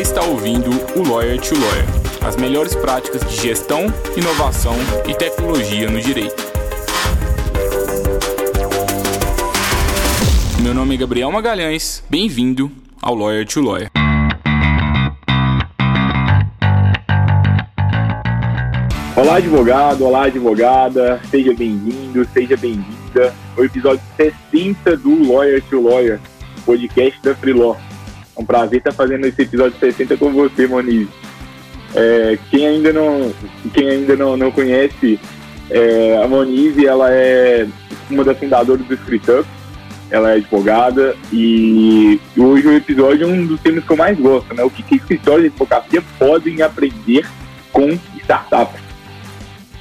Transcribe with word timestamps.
Está 0.00 0.22
ouvindo 0.22 0.70
o 0.96 1.06
Lawyer 1.06 1.38
to 1.38 1.54
Lawyer, 1.54 1.84
as 2.26 2.34
melhores 2.34 2.74
práticas 2.74 3.20
de 3.20 3.36
gestão, 3.36 3.82
inovação 4.16 4.72
e 5.06 5.14
tecnologia 5.14 5.90
no 5.90 6.00
direito. 6.00 6.42
Meu 10.62 10.72
nome 10.72 10.94
é 10.94 10.96
Gabriel 10.96 11.30
Magalhães, 11.30 12.02
bem-vindo 12.08 12.72
ao 13.02 13.14
Lawyer 13.14 13.46
to 13.46 13.60
Lawyer. 13.60 13.90
Olá, 19.14 19.36
advogado, 19.36 20.06
olá, 20.06 20.24
advogada, 20.24 21.20
seja 21.30 21.52
bem-vindo, 21.52 22.26
seja 22.32 22.56
bem-vinda 22.56 23.34
ao 23.54 23.66
episódio 23.66 24.00
60 24.16 24.96
do 24.96 25.30
Lawyer 25.30 25.62
to 25.64 25.78
Lawyer, 25.78 26.18
podcast 26.64 27.20
da 27.22 27.34
Freeló. 27.34 27.76
É 28.36 28.40
um 28.40 28.44
prazer 28.44 28.78
estar 28.78 28.92
fazendo 28.92 29.26
esse 29.26 29.42
episódio 29.42 29.78
60 29.78 30.16
com 30.16 30.32
você, 30.32 30.66
Moniz. 30.66 31.08
É, 31.94 32.38
quem 32.50 32.66
ainda 32.66 32.92
não, 32.92 33.32
quem 33.74 33.88
ainda 33.88 34.16
não, 34.16 34.36
não 34.36 34.50
conhece, 34.50 35.18
é, 35.70 36.20
a 36.22 36.28
Moniz, 36.28 36.78
ela 36.78 37.10
é 37.10 37.66
uma 38.08 38.24
das 38.24 38.38
fundadoras 38.38 38.84
do 38.86 38.94
ScriptUp, 38.94 39.46
ela 40.10 40.32
é 40.32 40.36
advogada 40.36 41.14
e 41.32 42.20
hoje 42.36 42.66
o 42.66 42.76
episódio 42.76 43.24
é 43.24 43.32
um 43.32 43.46
dos 43.46 43.60
temas 43.60 43.84
que 43.84 43.90
eu 43.90 43.96
mais 43.96 44.18
gosto, 44.18 44.52
né? 44.54 44.62
O 44.64 44.70
que, 44.70 44.82
que 44.82 44.96
escritórios 44.96 45.42
de 45.42 45.48
advocacia 45.48 46.02
podem 46.18 46.62
aprender 46.62 47.24
com 47.72 47.96
startups. 48.18 48.80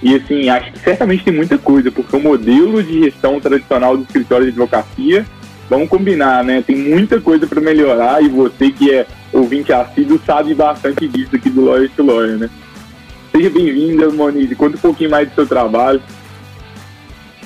E 0.02 0.16
assim, 0.16 0.48
acho 0.50 0.72
que 0.72 0.80
certamente 0.80 1.24
tem 1.24 1.34
muita 1.34 1.58
coisa, 1.58 1.92
porque 1.92 2.16
o 2.16 2.20
modelo 2.20 2.82
de 2.82 3.04
gestão 3.04 3.40
tradicional 3.40 3.98
do 3.98 4.04
escritório 4.04 4.46
de 4.46 4.52
advocacia, 4.52 5.26
vamos 5.70 5.88
combinar, 5.88 6.44
né? 6.44 6.64
Tem 6.66 6.76
muita 6.76 7.22
coisa 7.22 7.46
para 7.46 7.62
melhorar 7.62 8.24
e 8.24 8.28
você 8.28 8.72
que 8.72 8.92
é 8.92 9.06
ouvinte 9.32 9.72
assíduo 9.72 10.20
sabe 10.26 10.54
bastante 10.54 11.08
disso 11.08 11.36
aqui 11.36 11.50
do 11.50 11.64
Lawyer 11.64 11.90
to 11.96 12.04
Lawyer, 12.04 12.38
né? 12.38 12.50
Seja 13.32 13.50
bem-vinda, 13.50 14.10
Monize. 14.10 14.56
Conta 14.56 14.76
um 14.78 14.82
pouquinho 14.82 15.12
mais 15.12 15.30
do 15.30 15.36
seu 15.36 15.48
trabalho. 15.48 16.02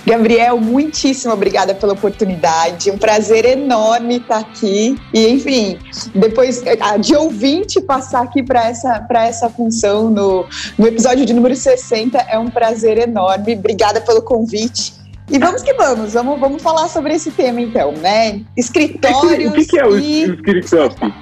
Gabriel, 0.06 0.60
muitíssimo 0.60 1.34
obrigada 1.34 1.74
pela 1.74 1.94
oportunidade. 1.94 2.92
Um 2.92 2.98
prazer 2.98 3.46
enorme 3.46 4.18
estar 4.18 4.40
aqui. 4.40 4.98
E, 5.14 5.28
enfim, 5.30 5.78
depois 6.14 6.62
de 7.00 7.16
ouvinte 7.16 7.80
passar 7.82 8.22
aqui 8.22 8.44
para 8.44 8.68
essa, 8.68 9.06
essa 9.10 9.50
função 9.50 10.10
no, 10.10 10.46
no 10.78 10.88
episódio 10.88 11.26
de 11.26 11.34
número 11.34 11.56
60 11.56 12.18
é 12.18 12.38
um 12.38 12.50
prazer 12.50 12.98
enorme. 12.98 13.56
Obrigada 13.56 14.02
pelo 14.02 14.22
convite. 14.22 15.03
E 15.34 15.40
vamos 15.40 15.64
que 15.64 15.74
vamos, 15.74 16.14
vamos, 16.14 16.40
vamos 16.40 16.62
falar 16.62 16.88
sobre 16.88 17.16
esse 17.16 17.32
tema 17.32 17.60
então, 17.60 17.92
né? 17.94 18.42
Escritórios. 18.56 19.50
O 19.50 19.56
que, 19.56 19.66
que 19.66 19.80
é 19.80 19.86
o 19.88 19.98
e... 19.98 20.24
escritório? 20.26 21.14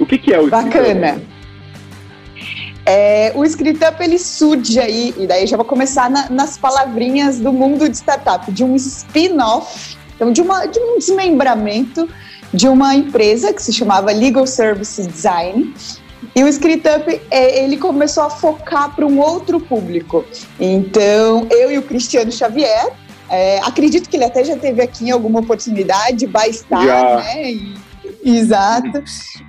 O 0.00 0.06
que, 0.06 0.16
que 0.16 0.32
é 0.32 0.40
o 0.40 0.48
Bacana. 0.48 1.20
É, 2.86 3.30
o 3.34 3.44
ScriptUp 3.44 4.00
ele 4.02 4.18
surge 4.18 4.80
aí, 4.80 5.14
e 5.18 5.26
daí 5.26 5.46
já 5.46 5.58
vou 5.58 5.66
começar 5.66 6.10
na, 6.10 6.30
nas 6.30 6.56
palavrinhas 6.56 7.38
do 7.38 7.52
mundo 7.52 7.86
de 7.86 7.96
startup, 7.98 8.50
de 8.50 8.64
um 8.64 8.74
spin-off, 8.74 9.96
então 10.16 10.32
de, 10.32 10.40
uma, 10.40 10.64
de 10.64 10.80
um 10.80 10.98
desmembramento 10.98 12.08
de 12.52 12.66
uma 12.66 12.94
empresa 12.94 13.52
que 13.52 13.62
se 13.62 13.74
chamava 13.74 14.10
Legal 14.10 14.46
Services 14.46 15.06
Design. 15.06 15.74
E 16.34 16.42
o 16.42 16.48
ScriptUp, 16.48 17.20
é, 17.30 17.62
ele 17.62 17.76
começou 17.76 18.24
a 18.24 18.30
focar 18.30 18.96
para 18.96 19.04
um 19.04 19.20
outro 19.20 19.60
público. 19.60 20.24
Então, 20.58 21.46
eu 21.50 21.70
e 21.70 21.78
o 21.78 21.82
Cristiano 21.82 22.32
Xavier, 22.32 22.90
é, 23.32 23.58
acredito 23.60 24.10
que 24.10 24.16
ele 24.16 24.24
até 24.24 24.44
já 24.44 24.56
teve 24.56 24.82
aqui 24.82 25.06
em 25.06 25.10
alguma 25.10 25.40
oportunidade, 25.40 26.26
vai 26.26 26.50
estar, 26.50 26.84
já. 26.84 27.16
né? 27.16 27.50
E, 27.50 27.74
Exato. 28.24 29.02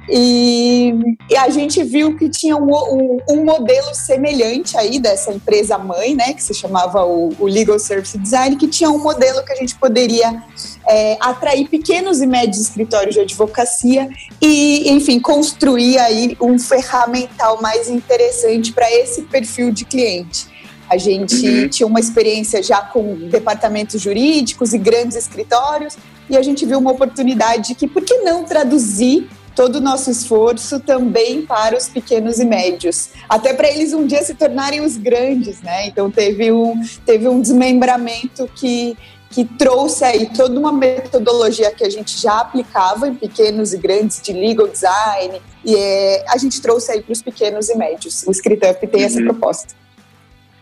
E, 0.09 0.93
e, 1.29 1.37
a 1.37 1.49
gente 1.49 1.83
viu 1.83 2.17
que 2.17 2.27
tinha 2.27 2.57
um, 2.57 2.71
um, 2.71 3.19
um, 3.29 3.45
modelo 3.45 3.93
semelhante 3.93 4.77
aí 4.77 4.99
dessa 4.99 5.31
empresa 5.31 5.77
mãe, 5.77 6.15
né, 6.15 6.33
que 6.33 6.41
se 6.41 6.53
chamava 6.53 7.05
o, 7.05 7.33
o, 7.39 7.45
Legal 7.45 7.77
Service 7.77 8.17
Design, 8.17 8.55
que 8.55 8.67
tinha 8.67 8.89
um 8.89 8.97
modelo 8.97 9.43
que 9.45 9.53
a 9.53 9.55
gente 9.55 9.75
poderia 9.75 10.43
é, 10.87 11.17
atrair 11.19 11.67
pequenos 11.69 12.21
e 12.21 12.27
médios 12.27 12.59
escritórios 12.59 13.15
de 13.15 13.21
advocacia 13.21 14.09
e, 14.41 14.91
enfim, 14.91 15.19
construir 15.19 15.99
aí 15.99 16.35
um 16.41 16.57
ferramental 16.57 17.61
mais 17.61 17.89
interessante 17.89 18.73
para 18.73 18.91
esse 18.91 19.21
perfil 19.23 19.71
de 19.71 19.85
cliente. 19.85 20.52
A 20.93 20.97
gente 20.97 21.47
uhum. 21.47 21.67
tinha 21.69 21.87
uma 21.87 21.99
experiência 21.99 22.61
já 22.61 22.79
com 22.81 23.15
departamentos 23.27 23.99
jurídicos 23.99 24.73
e 24.73 24.77
grandes 24.77 25.17
escritórios, 25.17 25.97
e 26.29 26.37
a 26.37 26.41
gente 26.43 26.67
viu 26.67 26.77
uma 26.77 26.91
oportunidade 26.91 27.73
que, 27.73 27.87
por 27.87 28.03
que 28.03 28.19
não 28.19 28.43
traduzir 28.43 29.27
todo 29.55 29.77
o 29.77 29.81
nosso 29.81 30.11
esforço 30.11 30.79
também 30.79 31.41
para 31.41 31.75
os 31.75 31.89
pequenos 31.89 32.37
e 32.39 32.45
médios, 32.45 33.09
até 33.27 33.53
para 33.53 33.67
eles 33.67 33.91
um 33.91 34.05
dia 34.05 34.21
se 34.21 34.35
tornarem 34.35 34.81
os 34.81 34.97
grandes, 34.97 35.61
né? 35.61 35.87
Então 35.87 36.11
teve 36.11 36.51
um, 36.51 36.79
teve 37.03 37.27
um 37.27 37.41
desmembramento 37.41 38.47
que, 38.55 38.95
que 39.31 39.43
trouxe 39.43 40.05
aí 40.05 40.27
toda 40.27 40.59
uma 40.59 40.71
metodologia 40.71 41.71
que 41.71 41.83
a 41.83 41.89
gente 41.89 42.21
já 42.21 42.39
aplicava 42.41 43.07
em 43.07 43.15
pequenos 43.15 43.73
e 43.73 43.79
grandes 43.79 44.21
de 44.21 44.31
legal 44.31 44.67
design, 44.67 45.41
e 45.65 45.75
é, 45.75 46.25
a 46.29 46.37
gente 46.37 46.61
trouxe 46.61 46.91
aí 46.91 47.01
para 47.01 47.13
os 47.13 47.21
pequenos 47.23 47.67
e 47.69 47.75
médios. 47.75 48.23
O 48.27 48.31
ScriptUp 48.31 48.87
tem 48.87 49.01
uhum. 49.01 49.07
essa 49.07 49.21
proposta. 49.23 49.82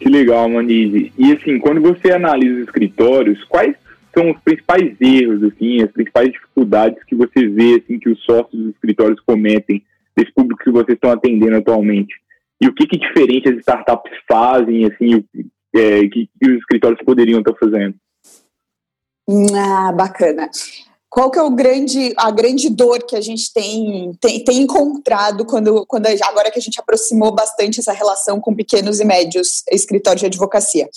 Que 0.02 0.10
legal, 0.10 0.50
Manise. 0.50 1.14
E 1.16 1.32
assim, 1.32 1.60
quando 1.60 1.80
você 1.80 2.12
analisa 2.12 2.56
os 2.56 2.64
escritórios, 2.64 3.44
quais 3.44 3.76
são 4.12 4.32
os 4.32 4.40
principais 4.40 5.00
erros, 5.00 5.44
assim, 5.44 5.84
as 5.84 5.92
principais 5.92 6.32
dificuldades 6.32 7.04
que 7.04 7.14
você 7.14 7.48
vê, 7.48 7.76
assim, 7.76 8.00
que 8.00 8.10
os 8.10 8.20
sócios 8.24 8.60
dos 8.60 8.74
escritórios 8.74 9.20
cometem 9.20 9.84
desse 10.18 10.34
público 10.34 10.64
que 10.64 10.72
vocês 10.72 10.96
estão 10.96 11.12
atendendo 11.12 11.56
atualmente? 11.56 12.16
E 12.60 12.68
o 12.68 12.74
que, 12.74 12.88
que 12.88 12.98
diferente 12.98 13.48
as 13.48 13.58
startups 13.58 14.12
fazem, 14.28 14.86
assim, 14.86 15.24
é, 15.76 16.08
que, 16.08 16.28
que 16.28 16.50
os 16.50 16.58
escritórios 16.58 17.00
poderiam 17.06 17.40
estar 17.40 17.54
fazendo? 17.54 17.94
Ah, 19.56 19.92
bacana 19.92 20.50
qual 21.12 21.30
que 21.30 21.38
é 21.38 21.44
o 21.44 21.52
grande, 21.52 22.14
a 22.16 22.32
grande 22.32 22.70
dor 22.70 23.04
que 23.04 23.18
a 23.18 23.22
gente 23.22 23.52
tem, 23.54 24.14
tem, 24.22 24.42
tem, 24.46 24.62
encontrado 24.62 25.46
quando, 25.46 25.86
quando 25.86 26.08
agora 26.24 26.50
que 26.50 26.58
a 26.58 26.62
gente 26.62 26.80
aproximou 26.80 27.36
bastante 27.36 27.82
essa 27.82 27.92
relação 27.92 28.40
com 28.40 28.56
pequenos 28.56 29.02
e 29.02 29.04
médios 29.04 29.62
escritórios 29.70 30.22
de 30.22 30.28
advocacia. 30.28 30.90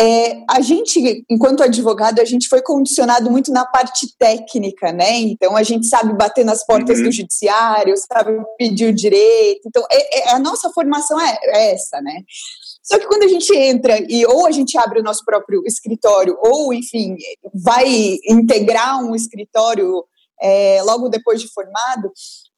É, 0.00 0.42
a 0.48 0.62
gente, 0.62 1.22
enquanto 1.28 1.62
advogado, 1.62 2.18
a 2.18 2.24
gente 2.24 2.48
foi 2.48 2.62
condicionado 2.62 3.30
muito 3.30 3.52
na 3.52 3.66
parte 3.66 4.06
técnica, 4.18 4.90
né? 4.90 5.18
Então 5.18 5.54
a 5.54 5.62
gente 5.62 5.86
sabe 5.86 6.14
bater 6.14 6.44
nas 6.44 6.64
portas 6.64 6.98
uhum. 6.98 7.04
do 7.04 7.12
judiciário, 7.12 7.94
sabe 8.10 8.32
pedir 8.56 8.86
o 8.86 8.94
direito. 8.94 9.60
Então 9.66 9.84
é, 9.92 10.18
é, 10.18 10.30
a 10.30 10.38
nossa 10.38 10.70
formação 10.70 11.20
é, 11.20 11.38
é 11.42 11.74
essa, 11.74 12.00
né? 12.00 12.22
Só 12.86 12.98
que 12.98 13.06
quando 13.06 13.24
a 13.24 13.28
gente 13.28 13.52
entra 13.54 13.98
e 14.08 14.24
ou 14.24 14.46
a 14.46 14.52
gente 14.52 14.78
abre 14.78 15.00
o 15.00 15.02
nosso 15.02 15.24
próprio 15.24 15.62
escritório, 15.66 16.38
ou, 16.40 16.72
enfim, 16.72 17.16
vai 17.52 17.84
integrar 18.28 19.04
um 19.04 19.14
escritório 19.14 20.04
é, 20.40 20.80
logo 20.84 21.08
depois 21.08 21.40
de 21.40 21.52
formado, 21.52 22.12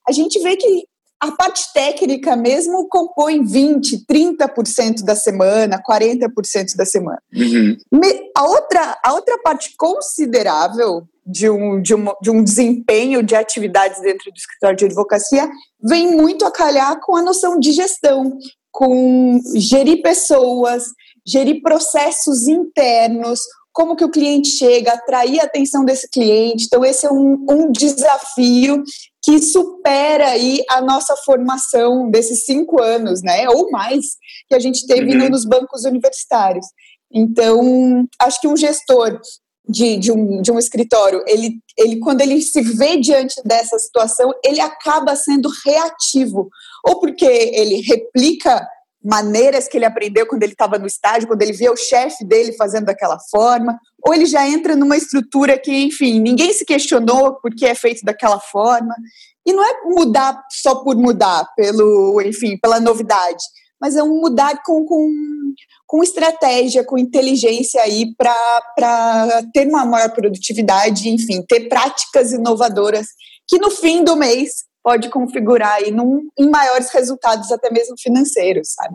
a 0.06 0.12
gente 0.12 0.38
vê 0.40 0.56
que 0.56 0.84
a 1.20 1.32
parte 1.32 1.72
técnica 1.72 2.36
mesmo 2.36 2.86
compõe 2.88 3.42
20%, 3.42 4.04
30% 4.08 5.02
da 5.02 5.16
semana, 5.16 5.82
40% 5.82 6.76
da 6.76 6.84
semana. 6.84 7.20
Uhum. 7.34 7.76
A, 8.36 8.44
outra, 8.44 8.98
a 9.02 9.14
outra 9.14 9.38
parte 9.38 9.74
considerável 9.76 11.08
de 11.26 11.50
um, 11.50 11.82
de, 11.82 11.94
um, 11.94 12.06
de 12.22 12.30
um 12.30 12.44
desempenho 12.44 13.22
de 13.22 13.34
atividades 13.34 14.00
dentro 14.00 14.30
do 14.30 14.36
escritório 14.36 14.76
de 14.76 14.84
advocacia 14.84 15.48
vem 15.82 16.14
muito 16.14 16.44
a 16.46 16.52
calhar 16.52 17.00
com 17.00 17.16
a 17.16 17.22
noção 17.22 17.58
de 17.58 17.72
gestão, 17.72 18.38
com 18.70 19.40
gerir 19.56 20.02
pessoas, 20.02 20.84
gerir 21.26 21.60
processos 21.62 22.48
internos, 22.48 23.40
como 23.72 23.94
que 23.94 24.04
o 24.04 24.10
cliente 24.10 24.48
chega, 24.48 24.92
atrair 24.92 25.40
a 25.40 25.44
atenção 25.44 25.84
desse 25.84 26.08
cliente. 26.10 26.64
Então, 26.66 26.84
esse 26.84 27.06
é 27.06 27.12
um, 27.12 27.46
um 27.48 27.70
desafio 27.70 28.82
que 29.22 29.38
supera 29.40 30.30
aí 30.30 30.60
a 30.70 30.80
nossa 30.80 31.14
formação 31.24 32.10
desses 32.10 32.44
cinco 32.44 32.82
anos, 32.82 33.22
né, 33.22 33.48
ou 33.48 33.70
mais, 33.70 34.16
que 34.48 34.54
a 34.54 34.58
gente 34.58 34.86
teve 34.86 35.16
uhum. 35.16 35.28
nos 35.28 35.44
bancos 35.44 35.84
universitários. 35.84 36.66
Então, 37.12 38.04
acho 38.20 38.40
que 38.40 38.48
um 38.48 38.56
gestor 38.56 39.20
de, 39.68 39.96
de, 39.98 40.10
um, 40.10 40.40
de 40.40 40.50
um 40.50 40.58
escritório, 40.58 41.22
ele, 41.26 41.60
ele, 41.76 41.98
quando 41.98 42.22
ele 42.22 42.40
se 42.40 42.62
vê 42.62 42.96
diante 42.96 43.40
dessa 43.44 43.78
situação, 43.78 44.32
ele 44.44 44.60
acaba 44.60 45.14
sendo 45.14 45.48
reativo, 45.64 46.48
ou 46.84 47.00
porque 47.00 47.24
ele 47.24 47.80
replica 47.80 48.66
maneiras 49.02 49.68
que 49.68 49.76
ele 49.78 49.84
aprendeu 49.84 50.26
quando 50.26 50.42
ele 50.42 50.52
estava 50.52 50.78
no 50.78 50.86
estágio, 50.86 51.28
quando 51.28 51.42
ele 51.42 51.52
via 51.52 51.72
o 51.72 51.76
chefe 51.76 52.24
dele 52.24 52.52
fazendo 52.52 52.86
daquela 52.86 53.18
forma, 53.30 53.78
ou 54.04 54.12
ele 54.12 54.26
já 54.26 54.46
entra 54.46 54.74
numa 54.74 54.96
estrutura 54.96 55.58
que, 55.58 55.72
enfim, 55.72 56.20
ninguém 56.20 56.52
se 56.52 56.64
questionou 56.64 57.38
porque 57.40 57.64
é 57.66 57.74
feito 57.74 58.04
daquela 58.04 58.40
forma. 58.40 58.94
E 59.46 59.52
não 59.52 59.64
é 59.64 59.82
mudar 59.84 60.42
só 60.50 60.76
por 60.82 60.94
mudar, 60.96 61.46
pelo, 61.56 62.20
enfim, 62.20 62.58
pela 62.60 62.78
novidade, 62.80 63.42
mas 63.80 63.96
é 63.96 64.02
um 64.02 64.20
mudar 64.20 64.62
com, 64.62 64.84
com, 64.84 65.10
com 65.86 66.02
estratégia, 66.02 66.84
com 66.84 66.98
inteligência 66.98 67.80
aí 67.80 68.14
para 68.14 69.42
ter 69.54 69.66
uma 69.66 69.86
maior 69.86 70.12
produtividade, 70.12 71.08
enfim, 71.08 71.42
ter 71.48 71.68
práticas 71.68 72.32
inovadoras 72.32 73.06
que 73.48 73.58
no 73.58 73.70
fim 73.70 74.04
do 74.04 74.16
mês 74.16 74.67
pode 74.82 75.10
configurar 75.10 75.74
aí 75.74 75.90
num, 75.90 76.28
em 76.38 76.48
maiores 76.50 76.92
resultados, 76.92 77.50
até 77.52 77.70
mesmo 77.70 77.94
financeiros, 77.98 78.74
sabe? 78.74 78.94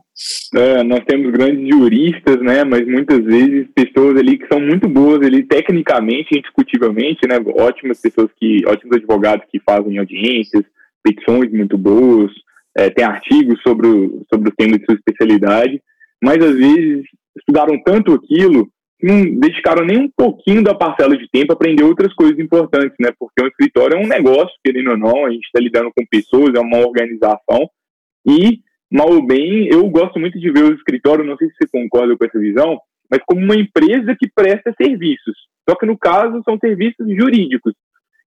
É, 0.56 0.84
nós 0.84 1.02
temos 1.06 1.32
grandes 1.32 1.68
juristas, 1.70 2.42
né, 2.42 2.64
mas 2.64 2.86
muitas 2.88 3.24
vezes 3.24 3.68
pessoas 3.76 4.18
ali 4.18 4.38
que 4.38 4.48
são 4.48 4.60
muito 4.60 4.88
boas 4.88 5.22
ali 5.26 5.44
tecnicamente, 5.44 6.38
indiscutivelmente, 6.38 7.28
né, 7.28 7.36
ótimas 7.56 8.00
pessoas 8.00 8.30
que, 8.40 8.66
ótimos 8.68 8.98
advogados 8.98 9.46
que 9.52 9.60
fazem 9.60 9.98
audiências, 9.98 10.64
petições 11.04 11.52
muito 11.52 11.78
boas, 11.78 12.32
é, 12.76 12.90
tem 12.90 13.06
artigos 13.06 13.62
sobre 13.62 13.88
o, 13.88 14.26
sobre 14.34 14.50
o 14.50 14.56
tema 14.56 14.78
de 14.78 14.86
sua 14.86 14.96
especialidade, 14.96 15.82
mas 16.24 16.38
às 16.44 16.56
vezes 16.56 17.04
estudaram 17.38 17.82
tanto 17.84 18.14
aquilo 18.14 18.68
não 19.02 19.40
dedicaram 19.40 19.86
nem 19.86 19.98
um 19.98 20.10
pouquinho 20.16 20.64
da 20.64 20.74
parcela 20.74 21.18
de 21.18 21.28
tempo 21.30 21.52
a 21.52 21.56
aprender 21.56 21.84
outras 21.84 22.14
coisas 22.14 22.38
importantes, 22.40 22.96
né? 23.00 23.10
Porque 23.20 23.44
um 23.44 23.48
escritório 23.48 23.98
é 23.98 24.00
um 24.00 24.08
negócio, 24.08 24.56
querendo 24.64 24.92
ou 24.92 24.98
não, 24.98 25.26
a 25.26 25.32
gente 25.32 25.46
está 25.46 25.60
lidando 25.60 25.92
com 25.96 26.06
pessoas, 26.06 26.56
é 26.56 26.60
uma 26.60 26.80
organização, 26.80 27.70
e, 28.26 28.60
mal 28.92 29.12
ou 29.12 29.26
bem, 29.26 29.68
eu 29.68 29.88
gosto 29.90 30.20
muito 30.20 30.40
de 30.40 30.52
ver 30.52 30.64
o 30.64 30.76
escritório, 30.76 31.26
não 31.26 31.36
sei 31.38 31.50
se 31.50 31.56
você 31.56 31.68
concorda 31.72 32.18
com 32.18 32.26
essa 32.26 32.40
visão, 32.40 32.80
mas 33.10 33.20
como 33.26 33.42
uma 33.42 33.56
empresa 33.56 34.16
que 34.18 34.30
presta 34.34 34.74
serviços. 34.82 35.36
Só 35.70 35.76
que 35.76 35.86
no 35.86 35.98
caso 35.98 36.42
são 36.44 36.58
serviços 36.58 37.06
jurídicos. 37.08 37.74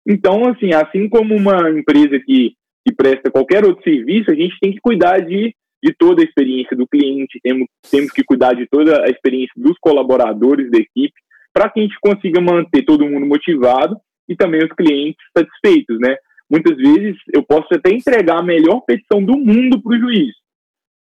Então, 0.07 0.49
assim, 0.49 0.73
assim 0.73 1.09
como 1.09 1.35
uma 1.35 1.71
empresa 1.71 2.19
que 2.21 2.55
que 2.87 2.95
presta 2.95 3.33
qualquer 3.33 3.65
outro 3.65 3.83
serviço, 3.83 4.31
a 4.31 4.35
gente 4.35 4.57
tem 4.61 4.71
que 4.73 4.81
cuidar 4.81 5.19
de, 5.19 5.53
de 5.83 5.95
toda 5.97 6.23
a 6.23 6.25
experiência 6.25 6.77
do 6.77 6.87
cliente, 6.87 7.39
temos, 7.43 7.67
temos 7.91 8.11
que 8.11 8.25
cuidar 8.25 8.55
de 8.55 8.67
toda 8.67 9.05
a 9.05 9.09
experiência 9.09 9.53
dos 9.57 9.77
colaboradores 9.79 10.71
da 10.71 10.79
equipe, 10.79 11.15
para 11.53 11.71
que 11.71 11.81
a 11.81 11.83
gente 11.83 11.99
consiga 12.01 12.41
manter 12.41 12.85
todo 12.85 13.07
mundo 13.07 13.27
motivado 13.27 13.97
e 14.29 14.37
também 14.37 14.65
os 14.65 14.73
clientes 14.73 15.25
satisfeitos, 15.37 15.99
né? 16.01 16.17
Muitas 16.51 16.77
vezes 16.77 17.17
eu 17.33 17.43
posso 17.43 17.67
até 17.73 17.91
entregar 17.91 18.39
a 18.39 18.43
melhor 18.43 18.81
petição 18.81 19.23
do 19.25 19.37
mundo 19.37 19.83
para 19.83 19.97
o 19.97 19.99
juiz. 19.99 20.33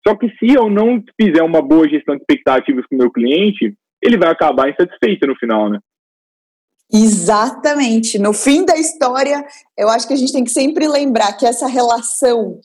Só 0.06 0.14
que 0.14 0.28
se 0.38 0.54
eu 0.54 0.70
não 0.70 1.02
fizer 1.20 1.42
uma 1.42 1.60
boa 1.60 1.88
gestão 1.88 2.14
de 2.14 2.22
expectativas 2.22 2.86
com 2.86 2.94
o 2.94 2.98
meu 2.98 3.10
cliente, 3.10 3.74
ele 4.02 4.16
vai 4.16 4.30
acabar 4.30 4.70
insatisfeito 4.70 5.26
no 5.26 5.36
final, 5.36 5.68
né? 5.68 5.78
Exatamente. 6.92 8.18
No 8.18 8.32
fim 8.32 8.64
da 8.64 8.76
história, 8.76 9.44
eu 9.76 9.88
acho 9.88 10.06
que 10.06 10.14
a 10.14 10.16
gente 10.16 10.32
tem 10.32 10.44
que 10.44 10.50
sempre 10.50 10.86
lembrar 10.86 11.32
que 11.32 11.44
essa 11.44 11.66
relação 11.66 12.60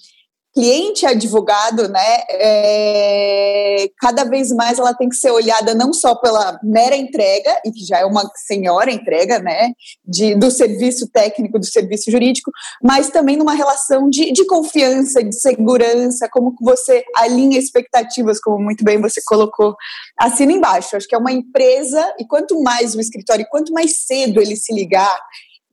cliente 0.54 1.06
advogado, 1.06 1.88
né, 1.88 2.24
é, 2.30 3.88
cada 4.00 4.26
vez 4.26 4.52
mais 4.52 4.78
ela 4.80 4.94
tem 4.94 5.08
que 5.08 5.16
ser 5.16 5.32
olhada 5.32 5.74
não 5.74 5.94
só 5.94 6.16
pela 6.16 6.60
mera 6.64 6.96
entrega, 6.96 7.62
e 7.66 7.72
que 7.72 7.86
já 7.86 8.00
é 8.00 8.06
uma 8.06 8.30
senhora 8.36 8.92
entrega, 8.92 9.40
né, 9.40 9.72
de, 10.06 10.36
do 10.36 10.52
serviço 10.52 11.10
técnico, 11.10 11.58
do 11.58 11.66
serviço 11.66 12.12
jurídico, 12.12 12.52
mas 12.84 13.10
também 13.10 13.38
numa 13.38 13.54
relação 13.54 14.10
de, 14.10 14.32
de 14.34 14.46
confiança, 14.46 15.24
de 15.24 15.36
segurança, 15.40 16.28
como 16.30 16.54
você 16.62 17.04
alinha 17.16 17.58
expectativas, 17.58 18.40
como 18.40 18.62
muito 18.62 18.84
bem 18.84 19.00
você 19.00 19.22
colocou, 19.26 19.76
assina 20.20 20.52
embaixo. 20.52 20.96
Acho 20.96 21.08
que 21.08 21.16
é 21.16 21.18
uma 21.18 21.32
empresa, 21.32 22.14
e 22.20 22.28
quanto 22.28 22.62
mais 22.62 22.94
o 22.94 23.00
escritório, 23.00 23.46
quanto 23.50 23.72
mais 23.72 24.06
cedo 24.06 24.42
ele 24.42 24.56
se 24.56 24.74
ligar 24.74 25.18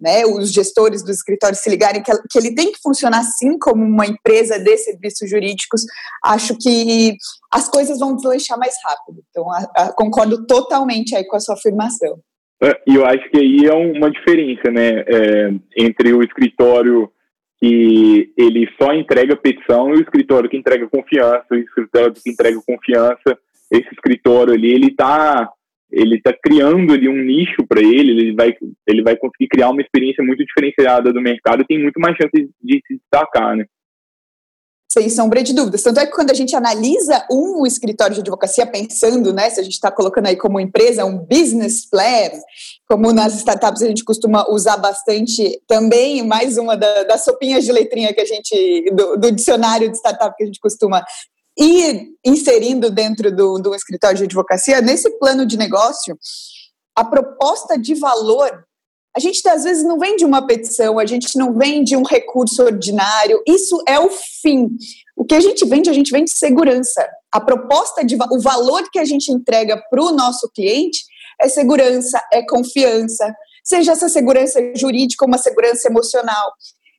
né, 0.00 0.24
os 0.24 0.52
gestores 0.52 1.02
dos 1.02 1.16
escritórios 1.16 1.60
se 1.60 1.68
ligarem 1.68 2.02
que, 2.02 2.12
que 2.30 2.38
ele 2.38 2.54
tem 2.54 2.72
que 2.72 2.80
funcionar 2.80 3.18
assim 3.18 3.58
como 3.58 3.82
uma 3.84 4.06
empresa 4.06 4.58
de 4.58 4.76
serviços 4.76 5.28
jurídicos, 5.28 5.82
acho 6.22 6.56
que 6.56 7.16
as 7.52 7.68
coisas 7.68 7.98
vão 7.98 8.14
deslanchar 8.14 8.58
mais 8.58 8.74
rápido. 8.84 9.22
Então, 9.30 9.50
a, 9.50 9.58
a, 9.76 9.92
concordo 9.92 10.46
totalmente 10.46 11.16
aí 11.16 11.24
com 11.24 11.36
a 11.36 11.40
sua 11.40 11.54
afirmação. 11.54 12.18
É, 12.62 12.80
e 12.86 12.94
eu 12.94 13.04
acho 13.06 13.28
que 13.30 13.38
aí 13.38 13.66
é 13.66 13.74
uma 13.74 14.10
diferença, 14.10 14.70
né, 14.70 15.00
é, 15.06 15.50
entre 15.76 16.12
o 16.12 16.22
escritório 16.22 17.10
que 17.60 18.32
ele 18.36 18.68
só 18.80 18.92
entrega 18.94 19.36
petição 19.36 19.90
e 19.90 19.98
o 19.98 20.00
escritório 20.00 20.48
que 20.48 20.56
entrega 20.56 20.88
confiança, 20.88 21.46
o 21.50 21.56
escritório 21.56 22.14
que 22.14 22.30
entrega 22.30 22.60
confiança, 22.64 23.38
esse 23.70 23.88
escritório 23.92 24.54
ali, 24.54 24.72
ele 24.72 24.88
está 24.88 25.50
ele 25.90 26.16
está 26.16 26.32
criando 26.32 26.92
ali 26.92 27.08
um 27.08 27.24
nicho 27.24 27.66
para 27.66 27.80
ele, 27.80 28.10
ele 28.10 28.34
vai, 28.34 28.54
ele 28.86 29.02
vai 29.02 29.16
conseguir 29.16 29.48
criar 29.48 29.70
uma 29.70 29.80
experiência 29.80 30.22
muito 30.22 30.44
diferenciada 30.44 31.12
do 31.12 31.20
mercado 31.20 31.62
e 31.62 31.66
tem 31.66 31.82
muito 31.82 31.98
mais 31.98 32.16
chance 32.16 32.50
de 32.62 32.82
se 32.86 32.98
destacar, 32.98 33.56
né? 33.56 33.64
Sem 34.90 35.10
sombra 35.10 35.42
de 35.42 35.54
dúvidas. 35.54 35.82
Tanto 35.82 36.00
é 36.00 36.06
que 36.06 36.12
quando 36.12 36.30
a 36.30 36.34
gente 36.34 36.56
analisa 36.56 37.26
um 37.30 37.66
escritório 37.66 38.14
de 38.14 38.20
advocacia, 38.20 38.66
pensando, 38.66 39.34
né, 39.34 39.50
se 39.50 39.60
a 39.60 39.62
gente 39.62 39.74
está 39.74 39.90
colocando 39.90 40.26
aí 40.26 40.36
como 40.36 40.58
empresa 40.58 41.04
um 41.04 41.18
business 41.18 41.86
plan, 41.88 42.30
como 42.88 43.12
nas 43.12 43.34
startups 43.34 43.82
a 43.82 43.88
gente 43.88 44.02
costuma 44.02 44.50
usar 44.50 44.78
bastante 44.78 45.60
também, 45.66 46.26
mais 46.26 46.56
uma 46.56 46.74
da, 46.74 47.04
das 47.04 47.22
sopinhas 47.22 47.66
de 47.66 47.72
letrinha 47.72 48.14
que 48.14 48.20
a 48.20 48.24
gente, 48.24 48.90
do, 48.94 49.16
do 49.18 49.30
dicionário 49.30 49.90
de 49.90 49.98
startup 49.98 50.34
que 50.34 50.44
a 50.44 50.46
gente 50.46 50.58
costuma 50.58 51.04
e 51.58 52.12
inserindo 52.24 52.90
dentro 52.90 53.34
do, 53.34 53.58
do 53.58 53.74
escritório 53.74 54.16
de 54.16 54.24
advocacia, 54.24 54.80
nesse 54.80 55.10
plano 55.18 55.44
de 55.44 55.56
negócio, 55.56 56.16
a 56.94 57.04
proposta 57.04 57.76
de 57.76 57.94
valor, 57.94 58.64
a 59.16 59.20
gente 59.20 59.46
às 59.48 59.64
vezes 59.64 59.82
não 59.82 59.98
vende 59.98 60.24
uma 60.24 60.46
petição, 60.46 60.98
a 60.98 61.06
gente 61.06 61.36
não 61.36 61.52
vende 61.52 61.96
um 61.96 62.04
recurso 62.04 62.62
ordinário, 62.62 63.42
isso 63.46 63.82
é 63.88 63.98
o 63.98 64.08
fim. 64.10 64.68
O 65.16 65.24
que 65.24 65.34
a 65.34 65.40
gente 65.40 65.64
vende, 65.64 65.90
a 65.90 65.92
gente 65.92 66.12
vende 66.12 66.30
segurança. 66.30 67.08
A 67.32 67.40
proposta 67.40 68.04
de 68.04 68.14
o 68.14 68.40
valor 68.40 68.88
que 68.92 68.98
a 68.98 69.04
gente 69.04 69.32
entrega 69.32 69.82
para 69.90 70.02
o 70.02 70.12
nosso 70.12 70.48
cliente 70.54 71.04
é 71.40 71.48
segurança, 71.48 72.22
é 72.32 72.44
confiança, 72.46 73.34
seja 73.64 73.92
essa 73.92 74.08
segurança 74.08 74.60
jurídica 74.76 75.24
ou 75.24 75.28
uma 75.28 75.38
segurança 75.38 75.88
emocional. 75.88 76.52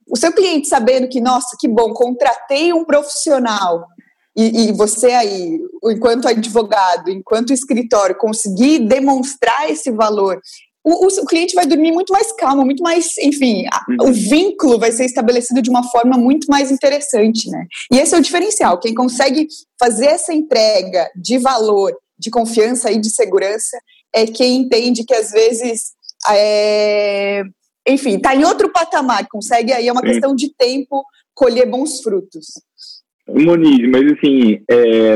O 0.10 0.18
seu 0.18 0.34
cliente 0.34 0.68
sabendo 0.68 1.08
que, 1.08 1.22
nossa, 1.22 1.56
que 1.60 1.68
bom, 1.68 1.94
contratei 1.94 2.74
um 2.74 2.84
profissional 2.84 3.86
e, 4.36 4.70
e, 4.70 4.72
você 4.72 5.08
aí, 5.08 5.60
enquanto 5.86 6.28
advogado, 6.28 7.10
enquanto 7.10 7.52
escritório, 7.52 8.16
conseguir 8.18 8.80
demonstrar 8.80 9.70
esse 9.70 9.92
valor, 9.92 10.40
o, 10.84 11.06
o, 11.06 11.08
o 11.08 11.26
cliente 11.26 11.56
vai 11.56 11.66
dormir 11.66 11.92
muito 11.92 12.14
mais 12.14 12.32
calmo, 12.32 12.64
muito 12.64 12.82
mais, 12.82 13.18
enfim, 13.18 13.66
a, 13.72 13.86
uhum. 13.90 14.10
o 14.10 14.14
vínculo 14.14 14.80
vai 14.80 14.92
ser 14.92 15.06
estabelecido 15.06 15.62
de 15.62 15.70
uma 15.70 15.84
forma 15.90 16.18
muito 16.18 16.48
mais 16.48 16.72
interessante, 16.72 17.50
né? 17.50 17.66
E 17.92 17.98
esse 17.98 18.16
é 18.16 18.18
o 18.18 18.22
diferencial. 18.22 18.80
Quem 18.80 18.94
consegue 18.94 19.48
fazer 19.80 20.08
essa 20.08 20.34
entrega 20.34 21.10
de 21.16 21.38
valor, 21.38 21.94
de 22.18 22.30
confiança 22.30 22.92
e 22.92 23.00
de 23.00 23.10
segurança 23.10 23.78
é 24.14 24.26
quem 24.26 24.58
entende 24.58 25.04
que 25.04 25.14
às 25.14 25.32
vezes 25.32 25.92
é, 26.30 27.44
enfim, 27.88 28.18
está 28.18 28.36
em 28.36 28.44
outro 28.44 28.72
patamar, 28.72 29.28
consegue 29.30 29.74
aí, 29.74 29.88
é 29.88 29.92
uma 29.92 30.02
questão 30.02 30.36
de 30.36 30.54
tempo 30.56 31.04
colher 31.34 31.70
bons 31.70 32.02
frutos. 32.02 32.48
Moniz, 33.34 33.90
mas 33.90 34.12
assim, 34.14 34.62
é, 34.70 35.16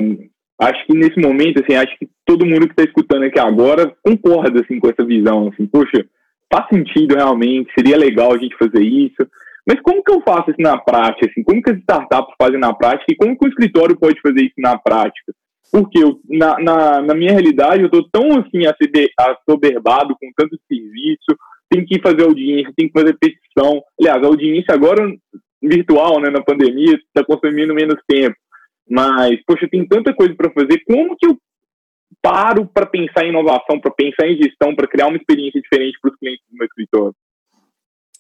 acho 0.60 0.86
que 0.86 0.94
nesse 0.94 1.20
momento, 1.20 1.62
assim, 1.62 1.76
acho 1.76 1.98
que 1.98 2.08
todo 2.26 2.46
mundo 2.46 2.68
que 2.68 2.74
está 2.74 2.84
escutando 2.84 3.24
aqui 3.24 3.40
agora 3.40 3.94
concorda 4.04 4.62
assim, 4.62 4.80
com 4.80 4.90
essa 4.90 5.06
visão, 5.06 5.50
assim, 5.50 5.66
poxa, 5.66 6.06
faz 6.52 6.68
sentido 6.68 7.16
realmente, 7.16 7.72
seria 7.78 7.98
legal 7.98 8.34
a 8.34 8.38
gente 8.38 8.56
fazer 8.58 8.84
isso, 8.84 9.28
mas 9.68 9.80
como 9.82 10.04
que 10.04 10.12
eu 10.12 10.22
faço 10.22 10.52
isso 10.52 10.62
na 10.62 10.78
prática, 10.78 11.30
assim, 11.30 11.44
como 11.44 11.62
que 11.62 11.72
as 11.72 11.78
startups 11.80 12.36
fazem 12.38 12.60
na 12.60 12.74
prática 12.74 13.06
e 13.12 13.16
como 13.16 13.38
que 13.38 13.46
o 13.46 13.50
escritório 13.50 13.98
pode 13.98 14.20
fazer 14.22 14.42
isso 14.42 14.56
na 14.58 14.78
prática? 14.78 15.34
Porque 15.72 16.04
eu, 16.04 16.20
na, 16.30 16.60
na, 16.60 17.02
na 17.02 17.16
minha 17.16 17.32
realidade 17.32 17.82
eu 17.82 17.88
estou 17.88 18.08
tão 18.12 18.40
assim 18.40 18.62
assoberbado 19.18 20.16
com 20.20 20.30
tanto 20.38 20.56
serviço, 20.68 21.36
tem 21.68 21.84
que 21.84 22.00
fazer 22.00 22.24
audiência, 22.24 22.72
tem 22.76 22.88
que 22.88 22.94
fazer 22.94 23.18
petição. 23.18 23.82
Aliás, 24.00 24.22
a 24.22 24.28
audiência 24.28 24.72
agora 24.72 25.12
virtual, 25.64 26.20
né, 26.20 26.30
na 26.30 26.44
pandemia, 26.44 26.96
está 26.96 27.24
consumindo 27.26 27.74
menos 27.74 28.00
tempo. 28.08 28.36
Mas, 28.90 29.42
poxa, 29.46 29.68
tem 29.70 29.88
tanta 29.88 30.14
coisa 30.14 30.36
para 30.36 30.52
fazer. 30.52 30.84
Como 30.86 31.16
que 31.16 31.26
eu 31.26 31.38
paro 32.22 32.68
para 32.68 32.86
pensar 32.86 33.26
em 33.26 33.30
inovação, 33.30 33.80
para 33.80 33.92
pensar 33.92 34.28
em 34.28 34.38
gestão, 34.38 34.76
para 34.76 34.88
criar 34.88 35.08
uma 35.08 35.18
experiência 35.18 35.62
diferente 35.62 35.98
para 36.02 36.12
os 36.12 36.18
clientes 36.18 36.44
do 36.50 36.58
meu 36.58 36.66
escritório? 36.66 37.16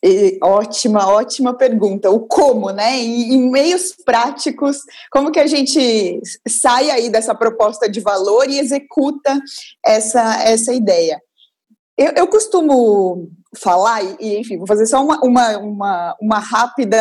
E, 0.06 0.38
ótima, 0.44 1.08
ótima 1.08 1.54
pergunta. 1.54 2.10
O 2.10 2.22
como, 2.22 2.72
né? 2.72 2.98
Em, 2.98 3.50
meios 3.50 3.96
práticos, 4.06 4.80
como 5.10 5.32
que 5.32 5.40
a 5.40 5.48
gente 5.48 6.20
sai 6.46 6.92
aí 6.92 7.10
dessa 7.10 7.34
proposta 7.34 7.90
de 7.90 8.02
valor 8.02 8.50
e 8.50 8.60
executa 8.60 9.40
essa, 9.86 10.44
essa 10.44 10.74
ideia? 10.74 11.22
Eu, 11.98 12.12
eu 12.16 12.28
costumo 12.28 13.30
falar, 13.56 14.04
e 14.20 14.38
enfim, 14.38 14.58
vou 14.58 14.66
fazer 14.66 14.86
só 14.88 15.04
uma, 15.04 15.20
uma, 15.24 15.58
uma, 15.58 16.16
uma 16.20 16.40
rápida, 16.40 16.98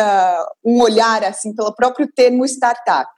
um 0.63 0.81
olhar 0.81 1.23
assim 1.23 1.53
pelo 1.53 1.73
próprio 1.73 2.07
termo 2.13 2.45
startup. 2.45 3.09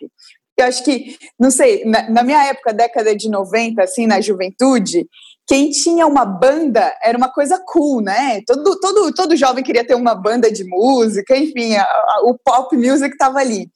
Eu 0.58 0.66
acho 0.66 0.84
que, 0.86 1.18
não 1.38 1.52
sei, 1.52 1.84
na, 1.84 2.10
na, 2.10 2.24
minha 2.24 2.42
época, 2.46 2.72
década 2.72 3.14
de 3.14 3.30
90, 3.30 3.84
assim, 3.84 4.08
na 4.08 4.22
juventude, 4.22 5.06
quem 5.46 5.70
tinha 5.70 6.08
uma 6.08 6.24
banda 6.24 6.96
era 7.04 7.18
uma 7.18 7.30
coisa 7.30 7.62
cool, 7.68 8.02
né? 8.02 8.42
Todo, 8.48 8.80
todo, 8.80 9.14
todo 9.14 9.36
jovem 9.36 9.64
queria 9.64 9.86
ter 9.86 9.96
uma 9.96 10.16
banda 10.16 10.50
de 10.50 10.64
música, 10.64 11.36
enfim, 11.36 11.76
a, 11.76 11.84
a, 11.84 12.22
o 12.24 12.38
pop 12.38 12.76
music 12.78 13.12
estava 13.12 13.40
ali. 13.40 13.70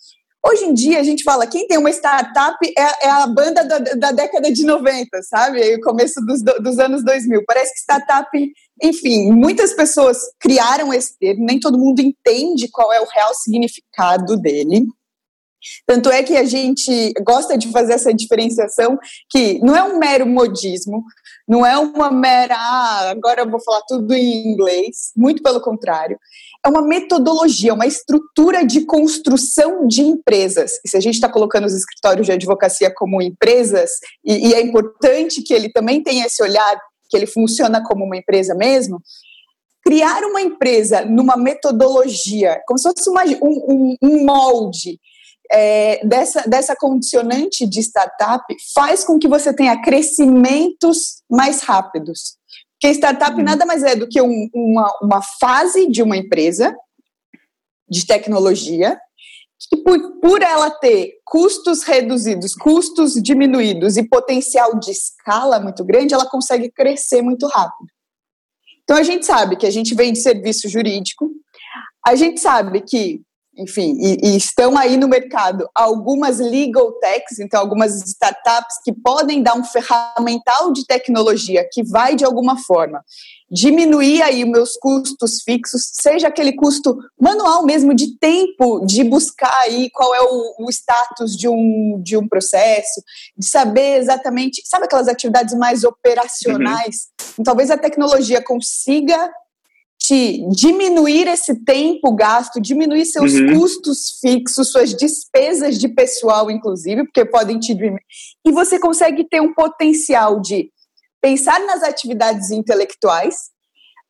Hoje 0.46 0.66
em 0.66 0.74
dia, 0.74 1.00
a 1.00 1.04
gente 1.04 1.24
fala, 1.24 1.46
quem 1.46 1.68
tem 1.68 1.78
uma 1.78 1.90
startup 1.90 2.58
é, 2.78 3.08
é 3.08 3.10
a 3.10 3.28
banda 3.28 3.64
da, 3.66 3.78
da, 3.78 4.12
década 4.12 4.52
de 4.52 4.64
90, 4.64 5.22
sabe? 5.24 5.76
O 5.76 5.82
começo 5.82 6.22
dos, 6.26 6.42
dos 6.42 6.80
anos 6.80 7.04
2000. 7.04 7.44
Parece 7.46 7.74
que 7.74 7.80
startup, 7.80 8.30
enfim, 8.82 9.32
muitas 9.32 9.74
pessoas 9.74 10.18
criaram 10.40 10.94
esse 10.94 11.18
termo, 11.20 11.46
nem 11.46 11.60
todo 11.60 11.78
mundo 11.78 12.00
entende 12.00 12.70
qual 12.72 12.92
é 12.94 13.02
o 13.02 13.08
real 13.08 13.34
significado 13.36 14.38
dele. 14.38 14.88
Tanto 15.86 16.10
é 16.10 16.24
que 16.24 16.38
a 16.38 16.46
gente 16.46 17.14
gosta 17.22 17.58
de 17.58 17.70
fazer 17.70 17.94
essa 17.94 18.14
diferenciação 18.14 18.98
que 19.30 19.60
não 19.60 19.76
é 19.76 19.84
um 19.84 20.00
mero 20.00 20.26
modismo, 20.26 21.04
não 21.48 21.66
é 21.66 21.78
uma 21.78 22.10
mera, 22.10 22.56
ah, 22.56 23.10
agora 23.10 23.42
eu 23.42 23.50
vou 23.50 23.62
falar 23.62 23.82
tudo 23.88 24.14
em 24.14 24.48
inglês, 24.48 25.12
muito 25.18 25.44
pelo 25.44 25.60
contrário. 25.60 26.18
É 26.66 26.70
uma 26.70 26.82
metodologia, 26.82 27.74
uma 27.74 27.88
estrutura 27.88 28.66
de 28.66 28.86
construção 28.86 29.88
de 29.88 30.02
empresas. 30.02 30.74
E 30.86 30.90
se 30.90 30.98
a 30.98 31.00
gente 31.00 31.16
está 31.16 31.30
colocando 31.30 31.66
os 31.66 31.74
escritórios 31.74 32.26
de 32.26 32.34
advocacia 32.34 32.94
como 32.94 33.22
empresas, 33.22 33.92
e, 34.26 34.50
e 34.50 34.54
é 34.54 34.62
importante 34.62 35.42
que 35.42 35.54
ele 35.54 35.72
também 35.72 36.04
tenha 36.04 36.26
esse 36.26 36.44
olhar, 36.44 36.80
que 37.10 37.16
ele 37.16 37.26
funciona 37.26 37.82
como 37.84 38.04
uma 38.04 38.18
empresa 38.18 38.54
mesmo, 38.54 39.02
criar 39.84 40.24
uma 40.24 40.42
empresa 40.42 41.06
numa 41.06 41.38
metodologia, 41.38 42.62
como 42.68 42.78
se 42.78 42.90
fosse 42.90 43.10
uma, 43.10 43.24
um, 43.42 43.96
um, 44.02 44.26
molde 44.26 45.00
é, 45.52 46.06
dessa, 46.06 46.42
dessa 46.48 46.76
condicionante 46.76 47.66
de 47.66 47.80
startup 47.80 48.44
faz 48.74 49.04
com 49.04 49.18
que 49.18 49.28
você 49.28 49.54
tenha 49.54 49.82
crescimentos 49.82 51.24
mais 51.30 51.62
rápidos. 51.62 52.39
Porque 52.80 52.94
startup 52.96 53.36
uhum. 53.36 53.44
nada 53.44 53.66
mais 53.66 53.84
é 53.84 53.96
do 53.96 54.08
que 54.08 54.22
um, 54.22 54.50
uma, 54.54 54.98
uma 55.02 55.22
fase 55.22 55.88
de 55.88 56.02
uma 56.02 56.16
empresa 56.16 56.76
de 57.90 58.06
tecnologia 58.06 58.98
que 59.70 59.76
por, 59.78 60.20
por 60.22 60.42
ela 60.42 60.72
ter 60.72 61.20
custos 61.26 61.84
reduzidos, 61.84 62.56
custos 62.56 63.16
diminuídos 63.16 63.98
e 63.98 64.08
potencial 64.08 64.80
de 64.80 64.92
escala 64.92 65.60
muito 65.60 65.84
grande, 65.84 66.14
ela 66.14 66.26
consegue 66.26 66.72
crescer 66.72 67.22
muito 67.22 67.46
rápido. 67.48 67.90
Então 68.84 68.96
a 68.96 69.04
gente 69.04 69.26
sabe 69.26 69.58
que 69.58 69.68
a 69.68 69.72
gente 69.72 69.94
vende 69.94 70.18
serviço 70.20 70.70
jurídico, 70.70 71.30
a 72.08 72.16
gente 72.16 72.40
sabe 72.40 72.82
que 72.82 73.22
enfim, 73.60 73.98
e, 74.00 74.30
e, 74.30 74.38
estão 74.38 74.78
aí 74.78 74.98
no 74.98 75.08
mercado 75.08 75.70
algumas 75.76 76.40
legal 76.40 76.94
techs, 76.94 77.40
então 77.40 77.60
algumas 77.60 77.96
startups 78.08 78.78
que 78.84 78.94
podem 78.94 79.44
dar 79.44 79.56
um 79.56 79.64
ferramental 79.64 80.72
de 80.72 80.86
tecnologia 80.86 81.68
que 81.72 81.84
vai 81.84 82.16
de 82.16 82.24
alguma 82.24 82.58
forma 82.58 83.04
diminuir 83.52 84.22
aí 84.22 84.46
meus 84.46 84.78
custos 84.78 85.42
fixos, 85.44 85.82
seja 86.00 86.28
aquele 86.28 86.54
custo 86.54 86.98
manual 87.20 87.66
mesmo 87.66 87.94
de 87.94 88.18
tempo 88.18 88.86
de 88.86 89.04
buscar 89.04 89.54
aí 89.62 89.90
qual 89.90 90.14
é 90.14 90.22
o, 90.22 90.66
o 90.66 90.70
status 90.70 91.36
de 91.36 91.48
um, 91.48 92.00
de 92.04 92.16
um 92.16 92.28
processo, 92.28 93.02
de 93.36 93.46
saber 93.48 93.98
exatamente, 93.98 94.62
sabe 94.66 94.86
aquelas 94.86 95.08
atividades 95.08 95.56
mais 95.56 95.84
operacionais? 95.84 97.08
Uhum. 97.20 97.28
Então, 97.34 97.44
talvez 97.44 97.72
a 97.72 97.78
tecnologia 97.78 98.42
consiga 98.44 99.30
diminuir 100.52 101.28
esse 101.28 101.64
tempo 101.64 102.14
gasto, 102.14 102.60
diminuir 102.60 103.06
seus 103.06 103.34
uhum. 103.34 103.60
custos 103.60 104.20
fixos, 104.22 104.72
suas 104.72 104.94
despesas 104.94 105.78
de 105.78 105.88
pessoal, 105.88 106.50
inclusive, 106.50 107.04
porque 107.04 107.26
podem 107.26 107.60
te 107.60 107.74
diminuir. 107.74 108.04
E 108.46 108.52
você 108.52 108.80
consegue 108.80 109.28
ter 109.28 109.42
um 109.42 109.54
potencial 109.54 110.40
de 110.40 110.72
pensar 111.22 111.60
nas 111.66 111.84
atividades 111.84 112.50
intelectuais, 112.52 113.36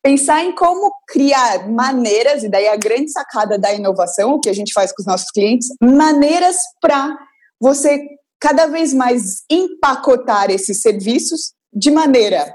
pensar 0.02 0.44
em 0.44 0.54
como 0.54 0.92
criar 1.08 1.68
maneiras, 1.68 2.42
e 2.42 2.48
daí 2.48 2.68
a 2.68 2.76
grande 2.76 3.10
sacada 3.10 3.58
da 3.58 3.72
inovação, 3.72 4.32
o 4.32 4.40
que 4.40 4.48
a 4.48 4.54
gente 4.54 4.72
faz 4.72 4.92
com 4.92 5.02
os 5.02 5.06
nossos 5.06 5.30
clientes, 5.30 5.68
maneiras 5.80 6.56
para 6.80 7.18
você 7.60 8.00
cada 8.40 8.66
vez 8.66 8.94
mais 8.94 9.42
empacotar 9.50 10.50
esses 10.50 10.80
serviços 10.80 11.52
de 11.72 11.90
maneira 11.90 12.54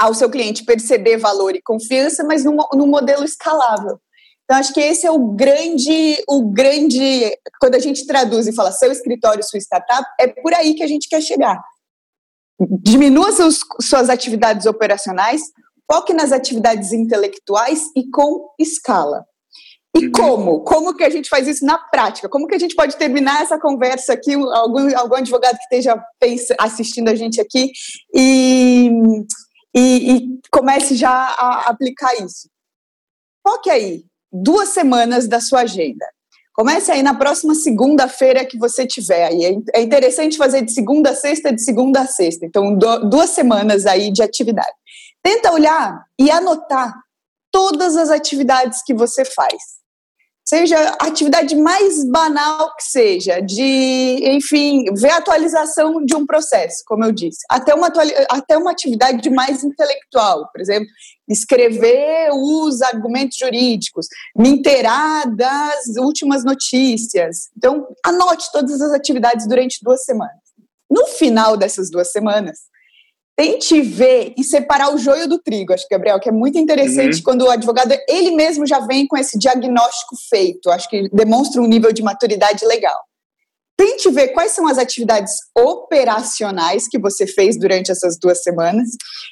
ao 0.00 0.14
seu 0.14 0.30
cliente 0.30 0.64
perceber 0.64 1.18
valor 1.18 1.54
e 1.54 1.60
confiança, 1.60 2.24
mas 2.24 2.42
num, 2.42 2.56
num 2.72 2.86
modelo 2.86 3.22
escalável. 3.22 4.00
Então, 4.44 4.58
acho 4.58 4.72
que 4.72 4.80
esse 4.80 5.06
é 5.06 5.10
o 5.10 5.28
grande, 5.28 6.24
o 6.26 6.50
grande, 6.50 7.36
quando 7.60 7.74
a 7.74 7.78
gente 7.78 8.06
traduz 8.06 8.46
e 8.48 8.54
fala 8.54 8.72
seu 8.72 8.90
escritório, 8.90 9.44
sua 9.44 9.60
startup, 9.60 10.04
é 10.18 10.26
por 10.26 10.54
aí 10.54 10.74
que 10.74 10.82
a 10.82 10.86
gente 10.86 11.06
quer 11.06 11.20
chegar. 11.20 11.62
Diminua 12.82 13.30
seus, 13.30 13.60
suas 13.80 14.08
atividades 14.08 14.66
operacionais, 14.66 15.42
foque 15.90 16.14
nas 16.14 16.32
atividades 16.32 16.92
intelectuais 16.92 17.90
e 17.94 18.08
com 18.10 18.48
escala. 18.58 19.24
E 19.96 20.06
uhum. 20.06 20.12
como? 20.12 20.60
Como 20.60 20.96
que 20.96 21.04
a 21.04 21.10
gente 21.10 21.28
faz 21.28 21.46
isso 21.46 21.64
na 21.64 21.76
prática? 21.76 22.28
Como 22.28 22.46
que 22.46 22.54
a 22.54 22.58
gente 22.58 22.74
pode 22.74 22.96
terminar 22.96 23.42
essa 23.42 23.58
conversa 23.58 24.14
aqui, 24.14 24.32
algum, 24.32 24.96
algum 24.96 25.16
advogado 25.16 25.56
que 25.58 25.76
esteja 25.76 26.02
assistindo 26.58 27.08
a 27.08 27.14
gente 27.14 27.40
aqui, 27.40 27.70
e 28.14 28.90
e, 29.74 30.12
e 30.12 30.40
comece 30.50 30.96
já 30.96 31.10
a 31.10 31.70
aplicar 31.70 32.14
isso. 32.16 32.48
Foque 33.46 33.70
aí 33.70 34.04
duas 34.32 34.70
semanas 34.70 35.28
da 35.28 35.40
sua 35.40 35.60
agenda. 35.60 36.06
Comece 36.52 36.92
aí 36.92 37.02
na 37.02 37.14
próxima 37.14 37.54
segunda-feira 37.54 38.44
que 38.44 38.58
você 38.58 38.86
tiver. 38.86 39.26
Aí 39.26 39.44
é, 39.44 39.78
é 39.78 39.82
interessante 39.82 40.36
fazer 40.36 40.62
de 40.62 40.72
segunda 40.72 41.10
a 41.10 41.14
sexta, 41.14 41.52
de 41.52 41.62
segunda 41.62 42.02
a 42.02 42.06
sexta. 42.06 42.44
Então, 42.44 42.76
duas 42.76 43.30
semanas 43.30 43.86
aí 43.86 44.12
de 44.12 44.22
atividade. 44.22 44.72
Tenta 45.22 45.52
olhar 45.52 46.04
e 46.18 46.30
anotar 46.30 46.94
todas 47.50 47.96
as 47.96 48.10
atividades 48.10 48.82
que 48.82 48.92
você 48.92 49.24
faz 49.24 49.79
seja 50.50 50.76
a 51.00 51.06
atividade 51.06 51.54
mais 51.54 52.04
banal 52.04 52.74
que 52.74 52.82
seja, 52.82 53.38
de, 53.40 54.20
enfim, 54.24 54.82
ver 54.98 55.10
a 55.10 55.18
atualização 55.18 56.04
de 56.04 56.16
um 56.16 56.26
processo, 56.26 56.82
como 56.86 57.04
eu 57.04 57.12
disse, 57.12 57.38
até 57.48 57.72
uma, 57.72 57.86
até 58.28 58.58
uma 58.58 58.72
atividade 58.72 59.30
mais 59.30 59.62
intelectual, 59.62 60.50
por 60.52 60.60
exemplo, 60.60 60.88
escrever 61.28 62.30
os 62.32 62.82
argumentos 62.82 63.38
jurídicos, 63.38 64.08
me 64.36 64.48
inteirar 64.48 65.32
das 65.36 65.96
últimas 65.98 66.44
notícias. 66.44 67.48
Então, 67.56 67.86
anote 68.04 68.50
todas 68.50 68.80
as 68.80 68.92
atividades 68.92 69.46
durante 69.46 69.78
duas 69.84 70.04
semanas. 70.04 70.34
No 70.90 71.06
final 71.06 71.56
dessas 71.56 71.88
duas 71.88 72.10
semanas, 72.10 72.58
tente 73.40 73.80
ver 73.80 74.34
e 74.36 74.44
separar 74.44 74.94
o 74.94 74.98
joio 74.98 75.26
do 75.26 75.38
trigo, 75.38 75.72
acho, 75.72 75.86
Gabriel, 75.90 76.20
que 76.20 76.28
é 76.28 76.32
muito 76.32 76.58
interessante 76.58 77.16
uhum. 77.16 77.22
quando 77.22 77.42
o 77.46 77.50
advogado, 77.50 77.96
ele 78.06 78.32
mesmo 78.32 78.66
já 78.66 78.80
vem 78.80 79.06
com 79.06 79.16
esse 79.16 79.38
diagnóstico 79.38 80.14
feito, 80.28 80.70
acho 80.70 80.86
que 80.90 81.08
demonstra 81.08 81.62
um 81.62 81.66
nível 81.66 81.90
de 81.90 82.02
maturidade 82.02 82.66
legal. 82.66 82.98
Tente 83.78 84.10
ver 84.10 84.28
quais 84.34 84.52
são 84.52 84.68
as 84.68 84.76
atividades 84.76 85.32
operacionais 85.56 86.86
que 86.86 86.98
você 86.98 87.26
fez 87.26 87.58
durante 87.58 87.90
essas 87.90 88.18
duas 88.18 88.42
semanas 88.42 88.90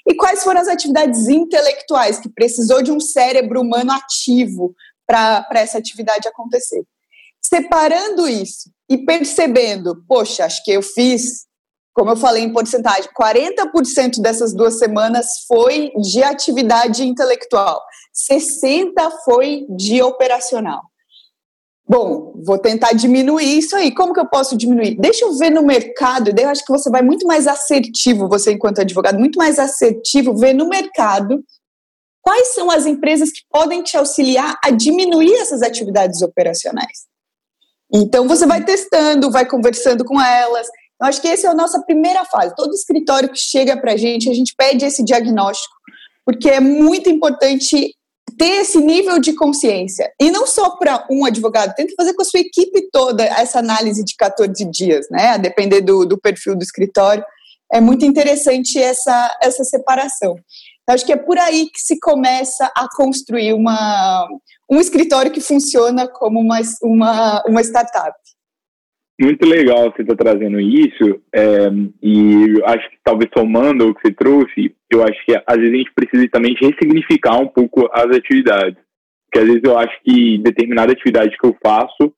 e 0.09 0.15
quais 0.15 0.43
foram 0.43 0.63
as 0.63 0.69
atividades 0.69 1.29
intelectuais 1.29 2.19
que 2.19 2.31
precisou 2.31 2.81
de 2.81 2.91
um 2.91 2.99
cérebro 3.01 3.61
humano 3.61 3.93
ativo 3.93 4.75
para 5.07 5.45
essa 5.51 5.77
atividade 5.77 6.27
acontecer. 6.27 6.83
Separando 7.45 8.27
isso 8.27 8.71
e 8.89 8.97
percebendo, 8.97 10.03
poxa, 10.09 10.47
acho 10.47 10.65
que 10.65 10.73
eu 10.73 10.81
fiz 10.81 11.47
como 11.99 12.13
eu 12.13 12.17
falei 12.17 12.45
em 12.45 12.53
porcentagem, 12.53 13.11
40% 13.11 14.23
dessas 14.23 14.55
duas 14.55 14.79
semanas 14.79 15.45
foi 15.49 15.91
de 16.01 16.23
atividade 16.23 17.05
intelectual, 17.05 17.83
60% 18.31 18.93
foi 19.25 19.67
de 19.77 20.01
operacional. 20.01 20.81
Bom, 21.89 22.35
vou 22.47 22.57
tentar 22.57 22.93
diminuir 22.93 23.59
isso 23.59 23.75
aí. 23.75 23.93
Como 23.93 24.13
que 24.13 24.21
eu 24.21 24.29
posso 24.29 24.57
diminuir? 24.57 24.97
Deixa 24.97 25.25
eu 25.25 25.37
ver 25.37 25.51
no 25.51 25.65
mercado, 25.65 26.31
eu 26.39 26.49
acho 26.49 26.65
que 26.65 26.71
você 26.71 26.89
vai 26.89 27.03
muito 27.03 27.27
mais 27.27 27.49
assertivo, 27.49 28.29
você 28.29 28.53
enquanto 28.53 28.81
advogado, 28.81 29.19
muito 29.19 29.37
mais 29.37 29.59
assertivo, 29.59 30.37
ver 30.37 30.53
no 30.53 30.69
mercado 30.69 31.43
quais 32.23 32.55
são 32.55 32.71
as 32.71 32.87
empresas 32.87 33.33
que 33.33 33.41
podem 33.51 33.83
te 33.83 33.97
auxiliar 33.97 34.57
a 34.63 34.71
diminuir 34.71 35.35
essas 35.35 35.63
atividades 35.63 36.23
operacionais. 36.23 37.09
Então 37.93 38.29
você 38.29 38.47
vai 38.47 38.65
testando, 38.65 39.33
vai 39.33 39.47
conversando 39.47 40.05
com 40.05 40.21
elas, 40.21 40.69
eu 41.01 41.07
acho 41.07 41.21
que 41.21 41.29
essa 41.29 41.47
é 41.47 41.51
a 41.51 41.55
nossa 41.55 41.81
primeira 41.83 42.25
fase. 42.25 42.55
Todo 42.57 42.75
escritório 42.75 43.29
que 43.29 43.39
chega 43.39 43.77
para 43.77 43.93
a 43.93 43.97
gente, 43.97 44.29
a 44.29 44.35
gente 44.35 44.55
pede 44.57 44.85
esse 44.85 45.05
diagnóstico, 45.05 45.75
porque 46.25 46.49
é 46.49 46.61
muito 46.61 47.09
importante 47.09 47.95
ter 48.37 48.61
esse 48.61 48.79
nível 48.79 49.19
de 49.19 49.33
consciência. 49.33 50.13
E 50.21 50.31
não 50.31 50.47
só 50.47 50.77
para 50.77 51.07
um 51.11 51.25
advogado, 51.25 51.75
tenta 51.75 51.95
fazer 51.97 52.15
com 52.15 52.23
a 52.23 52.25
sua 52.25 52.41
equipe 52.41 52.89
toda 52.93 53.25
essa 53.25 53.59
análise 53.59 54.05
de 54.05 54.15
14 54.17 54.65
dias, 54.67 55.07
né? 55.11 55.31
A 55.31 55.37
depender 55.37 55.81
do, 55.81 56.05
do 56.05 56.19
perfil 56.19 56.57
do 56.57 56.63
escritório. 56.63 57.25
É 57.73 57.81
muito 57.81 58.05
interessante 58.05 58.79
essa, 58.79 59.39
essa 59.43 59.63
separação. 59.65 60.37
Eu 60.89 60.95
acho 60.95 61.05
que 61.05 61.13
é 61.13 61.17
por 61.17 61.39
aí 61.39 61.69
que 61.71 61.81
se 61.81 61.99
começa 62.01 62.71
a 62.75 62.89
construir 62.97 63.53
uma, 63.53 64.27
um 64.71 64.81
escritório 64.81 65.31
que 65.31 65.41
funciona 65.41 66.09
como 66.09 66.41
uma, 66.41 66.59
uma, 66.83 67.43
uma 67.47 67.61
startup. 67.61 68.15
Muito 69.21 69.45
legal 69.49 69.91
você 69.91 70.03
estar 70.03 70.15
tá 70.15 70.25
trazendo 70.25 70.61
isso, 70.61 71.21
é, 71.35 71.69
e 72.01 72.63
acho 72.65 72.89
que 72.91 72.99
talvez 73.03 73.29
somando 73.37 73.89
o 73.89 73.95
que 73.95 74.01
você 74.03 74.15
trouxe, 74.15 74.75
eu 74.91 75.03
acho 75.03 75.25
que 75.25 75.35
às 75.45 75.57
vezes 75.57 75.73
a 75.73 75.77
gente 75.77 75.93
precisa 75.93 76.29
também 76.31 76.55
ressignificar 76.55 77.37
um 77.39 77.49
pouco 77.49 77.89
as 77.93 78.07
atividades. 78.17 78.79
Porque 79.25 79.41
às 79.41 79.47
vezes 79.47 79.63
eu 79.65 79.77
acho 79.77 80.01
que 80.05 80.39
determinada 80.39 80.93
atividade 80.93 81.37
que 81.37 81.47
eu 81.47 81.57
faço 81.63 82.15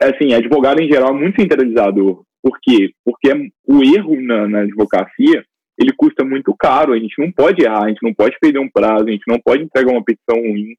assim, 0.00 0.34
advogado 0.34 0.80
em 0.80 0.88
geral 0.88 1.10
é 1.10 1.18
muito 1.18 1.40
centralizador. 1.40 2.22
Por 2.42 2.58
quê? 2.62 2.90
Porque 3.04 3.28
o 3.66 3.82
erro 3.82 4.20
na, 4.20 4.48
na 4.48 4.60
advocacia, 4.60 5.44
ele 5.78 5.92
custa 5.96 6.24
muito 6.24 6.54
caro, 6.58 6.92
a 6.92 6.98
gente 6.98 7.18
não 7.18 7.30
pode 7.32 7.62
errar, 7.62 7.84
a 7.84 7.88
gente 7.88 8.02
não 8.02 8.14
pode 8.14 8.36
perder 8.38 8.58
um 8.58 8.70
prazo, 8.70 9.06
a 9.08 9.10
gente 9.10 9.26
não 9.26 9.38
pode 9.40 9.62
entregar 9.62 9.92
uma 9.92 10.04
petição 10.04 10.36
ruim. 10.36 10.74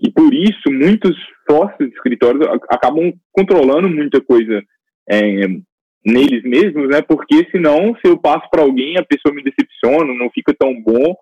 E 0.00 0.10
por 0.10 0.34
isso, 0.34 0.70
muitos 0.70 1.16
sócios 1.48 1.88
de 1.88 1.94
escritórios 1.94 2.44
acabam 2.68 3.12
controlando 3.32 3.88
muita 3.88 4.20
coisa 4.20 4.62
é, 5.08 5.46
neles 6.04 6.42
mesmos, 6.42 6.88
né? 6.88 7.02
Porque 7.02 7.48
senão, 7.50 7.94
se 7.96 8.10
eu 8.10 8.18
passo 8.18 8.48
para 8.50 8.62
alguém, 8.62 8.96
a 8.98 9.04
pessoa 9.04 9.34
me 9.34 9.42
decepciona, 9.42 10.12
não 10.14 10.30
fica 10.30 10.54
tão 10.58 10.80
bom. 10.80 11.14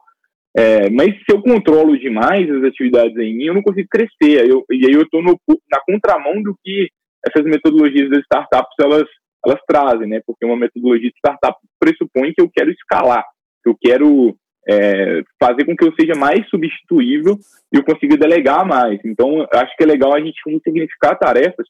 É, 0.57 0.91
mas 0.91 1.15
se 1.15 1.33
eu 1.33 1.41
controlo 1.43 1.97
demais 1.99 2.51
as 2.51 2.65
atividades 2.65 3.17
em 3.17 3.37
mim, 3.37 3.45
eu 3.45 3.55
não 3.55 3.63
consigo 3.63 3.89
crescer. 3.89 4.49
Eu, 4.49 4.65
e 4.71 4.87
aí 4.87 4.93
eu 4.93 5.03
estou 5.03 5.23
na 5.23 5.81
contramão 5.87 6.43
do 6.43 6.57
que 6.63 6.89
essas 7.27 7.45
metodologias 7.45 8.11
das 8.11 8.21
startups 8.21 8.75
elas, 8.81 9.07
elas 9.47 9.61
trazem, 9.69 10.09
né? 10.09 10.21
Porque 10.27 10.45
uma 10.45 10.57
metodologia 10.57 11.09
de 11.09 11.17
startup 11.19 11.57
pressupõe 11.79 12.33
que 12.33 12.43
eu 12.43 12.51
quero 12.53 12.71
escalar, 12.71 13.25
que 13.63 13.71
eu 13.71 13.77
quero 13.81 14.35
é, 14.69 15.23
fazer 15.43 15.65
com 15.65 15.77
que 15.77 15.85
eu 15.85 15.95
seja 15.99 16.15
mais 16.19 16.49
substituível 16.49 17.37
e 17.73 17.79
eu 17.79 17.85
consiga 17.85 18.17
delegar 18.17 18.67
mais. 18.67 18.99
Então, 19.05 19.47
acho 19.53 19.77
que 19.77 19.85
é 19.85 19.87
legal 19.87 20.15
a 20.15 20.21
gente 20.21 20.41
significar 20.65 21.19
tarefas 21.19 21.67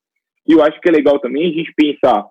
e 0.46 0.52
eu 0.52 0.62
acho 0.62 0.80
que 0.80 0.88
é 0.88 0.92
legal 0.92 1.18
também 1.18 1.50
a 1.50 1.52
gente 1.52 1.72
pensar 1.74 2.26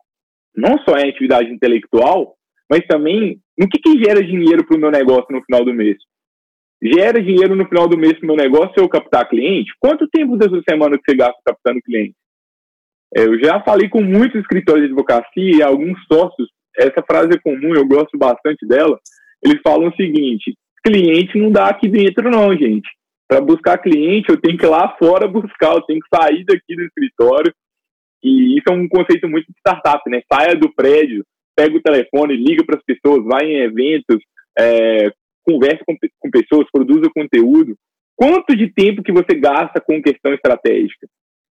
não 0.55 0.77
só 0.79 0.97
em 0.97 1.09
atividade 1.09 1.51
intelectual, 1.51 2.35
mas 2.69 2.85
também 2.87 3.39
no 3.57 3.67
que, 3.67 3.79
que 3.79 4.03
gera 4.03 4.23
dinheiro 4.23 4.65
para 4.65 4.77
o 4.77 4.79
meu 4.79 4.91
negócio 4.91 5.27
no 5.31 5.43
final 5.43 5.63
do 5.63 5.73
mês. 5.73 5.97
Gera 6.81 7.21
dinheiro 7.21 7.55
no 7.55 7.67
final 7.67 7.87
do 7.87 7.97
mês 7.97 8.13
para 8.13 8.23
o 8.23 8.27
meu 8.27 8.35
negócio 8.35 8.73
eu 8.77 8.87
captar 8.87 9.27
cliente? 9.27 9.71
Quanto 9.79 10.07
tempo 10.07 10.37
dessa 10.37 10.61
semana 10.69 10.97
que 10.97 11.03
você 11.05 11.17
gasta 11.17 11.37
captando 11.45 11.81
cliente? 11.81 12.15
É, 13.15 13.23
eu 13.23 13.39
já 13.39 13.61
falei 13.61 13.89
com 13.89 14.01
muitos 14.01 14.39
escritórios 14.39 14.85
de 14.85 14.93
advocacia 14.93 15.57
e 15.57 15.63
alguns 15.63 15.97
sócios, 16.11 16.47
essa 16.77 17.03
frase 17.05 17.31
é 17.33 17.39
comum, 17.39 17.73
eu 17.75 17.85
gosto 17.85 18.17
bastante 18.17 18.65
dela. 18.65 18.97
Eles 19.43 19.59
falam 19.61 19.89
o 19.89 19.95
seguinte: 19.95 20.55
cliente 20.83 21.37
não 21.37 21.51
dá 21.51 21.67
aqui 21.67 21.87
dentro, 21.87 22.29
não, 22.29 22.55
gente. 22.55 22.87
Para 23.27 23.41
buscar 23.41 23.77
cliente, 23.77 24.29
eu 24.29 24.39
tenho 24.39 24.57
que 24.57 24.65
ir 24.65 24.69
lá 24.69 24.95
fora 24.97 25.27
buscar, 25.27 25.73
eu 25.73 25.81
tenho 25.81 25.99
que 25.99 26.17
sair 26.17 26.43
daqui 26.45 26.75
do 26.75 26.83
escritório, 26.83 27.53
e 28.23 28.57
isso 28.57 28.69
é 28.69 28.73
um 28.73 28.87
conceito 28.87 29.27
muito 29.27 29.47
de 29.47 29.57
startup, 29.59 30.01
né? 30.09 30.21
Saia 30.31 30.55
do 30.55 30.73
prédio, 30.73 31.23
pega 31.55 31.75
o 31.75 31.81
telefone, 31.81 32.35
liga 32.35 32.63
para 32.65 32.77
as 32.77 32.83
pessoas, 32.83 33.23
vai 33.25 33.45
em 33.45 33.61
eventos, 33.61 34.17
é, 34.57 35.11
conversa 35.45 35.83
com, 35.85 35.95
com 36.19 36.29
pessoas, 36.29 36.67
produza 36.71 37.09
conteúdo. 37.13 37.75
Quanto 38.15 38.55
de 38.55 38.71
tempo 38.73 39.01
que 39.01 39.11
você 39.11 39.37
gasta 39.39 39.79
com 39.79 40.01
questão 40.01 40.33
estratégica? 40.33 41.07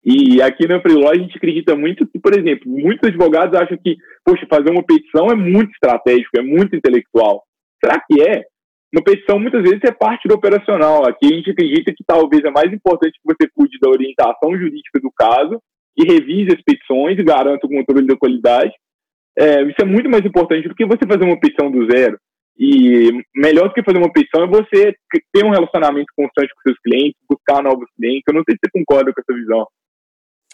E 0.04 0.42
aqui 0.42 0.68
na 0.68 0.82
Freeló 0.82 1.10
a 1.10 1.18
gente 1.18 1.36
acredita 1.36 1.76
muito 1.76 2.08
que, 2.08 2.20
por 2.20 2.38
exemplo, 2.38 2.70
muitos 2.70 3.10
advogados 3.10 3.60
acham 3.60 3.78
que, 3.78 3.98
poxa, 4.24 4.46
fazer 4.50 4.72
uma 4.72 4.86
petição 4.86 5.28
é 5.28 5.36
muito 5.36 5.72
estratégico, 5.72 6.38
é 6.38 6.42
muito 6.42 6.76
intelectual. 6.76 7.44
Será 7.84 8.00
que 8.00 8.22
é? 8.22 8.44
Uma 8.94 9.04
petição 9.04 9.40
muitas 9.40 9.62
vezes 9.62 9.82
é 9.84 9.92
parte 9.92 10.28
do 10.28 10.36
operacional. 10.36 11.08
Aqui 11.08 11.26
a 11.26 11.36
gente 11.36 11.52
acredita 11.52 11.94
que 11.94 12.04
talvez 12.06 12.44
é 12.44 12.50
mais 12.50 12.72
importante 12.74 13.20
que 13.22 13.34
você 13.34 13.50
cuide 13.54 13.78
da 13.80 13.90
orientação 13.90 14.58
jurídica 14.58 15.00
do 15.02 15.12
caso 15.16 15.62
e 15.98 16.04
revise 16.04 16.56
as 16.56 16.62
petições 16.64 17.18
e 17.20 17.24
garanta 17.24 17.66
o 17.66 17.70
controle 17.70 18.08
da 18.08 18.18
qualidade. 18.18 18.72
É, 19.38 19.62
isso 19.64 19.82
é 19.82 19.86
muito 19.86 20.10
mais 20.10 20.26
importante 20.26 20.68
do 20.68 20.76
que 20.76 20.86
você 20.86 21.06
fazer 21.08 21.24
uma 21.24 21.40
petição 21.40 21.72
do 21.72 21.90
zero. 21.92 22.18
E 22.58 23.24
melhor 23.34 23.70
do 23.70 23.74
que 23.74 23.84
fazer 23.84 23.98
uma 23.98 24.12
petição 24.12 24.44
é 24.44 24.48
você 24.48 24.94
ter 25.34 25.46
um 25.46 25.52
relacionamento 25.52 26.12
constante 26.16 26.54
com 26.54 26.62
seus 26.62 26.78
clientes, 26.80 27.16
buscar 27.30 27.64
novos 27.64 27.88
clientes. 27.96 28.24
Eu 28.28 28.34
não 28.34 28.44
sei 28.44 28.56
se 28.56 28.60
você 28.66 28.72
concorda 28.80 29.14
com 29.14 29.22
essa 29.22 29.40
visão. 29.40 29.66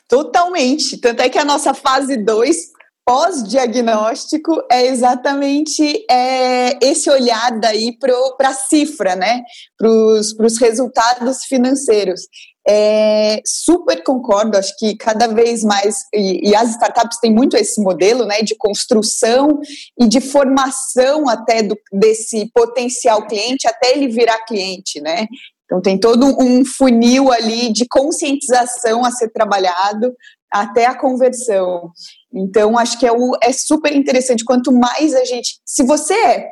Totalmente. 0.07 1.01
Tanto 1.01 1.21
é 1.21 1.29
que 1.29 1.39
a 1.39 1.45
nossa 1.45 1.73
fase 1.73 2.23
2 2.23 2.75
pós-diagnóstico 3.05 4.63
é 4.71 4.87
exatamente 4.87 6.05
é, 6.09 6.77
esse 6.83 7.09
olhar 7.09 7.59
daí 7.59 7.95
para 7.97 8.49
a 8.49 8.53
cifra, 8.53 9.15
né? 9.15 9.43
Para 9.77 9.89
os 9.89 10.59
resultados 10.59 11.45
financeiros. 11.45 12.21
É, 12.67 13.41
super 13.45 14.01
concordo, 14.03 14.57
acho 14.57 14.75
que 14.79 14.95
cada 14.97 15.27
vez 15.27 15.63
mais, 15.63 16.03
e, 16.11 16.49
e, 16.49 16.55
as 16.55 16.71
startups 16.71 17.19
têm 17.19 17.31
muito 17.31 17.55
esse 17.55 17.79
modelo 17.79 18.25
né, 18.25 18.41
de 18.41 18.55
construção 18.55 19.59
e 19.99 20.07
de 20.07 20.19
formação 20.19 21.29
até 21.29 21.61
do, 21.61 21.77
desse 21.93 22.49
potencial 22.51 23.27
cliente 23.27 23.67
até 23.67 23.95
ele 23.95 24.07
virar 24.07 24.45
cliente, 24.45 24.99
né? 24.99 25.27
Então 25.65 25.79
tem 25.81 25.99
todo 25.99 26.25
um 26.39 26.65
funil 26.65 27.31
ali 27.31 27.71
de 27.71 27.85
conscientização 27.87 29.05
a 29.05 29.11
ser 29.11 29.29
trabalhado 29.29 30.15
até 30.51 30.85
a 30.85 30.97
conversão. 30.97 31.91
Então 32.33 32.77
acho 32.77 32.99
que 32.99 33.05
é, 33.05 33.11
o, 33.11 33.37
é 33.43 33.51
super 33.51 33.95
interessante. 33.95 34.45
Quanto 34.45 34.71
mais 34.71 35.13
a 35.13 35.23
gente, 35.25 35.59
se 35.65 35.83
você 35.83 36.13
é, 36.13 36.49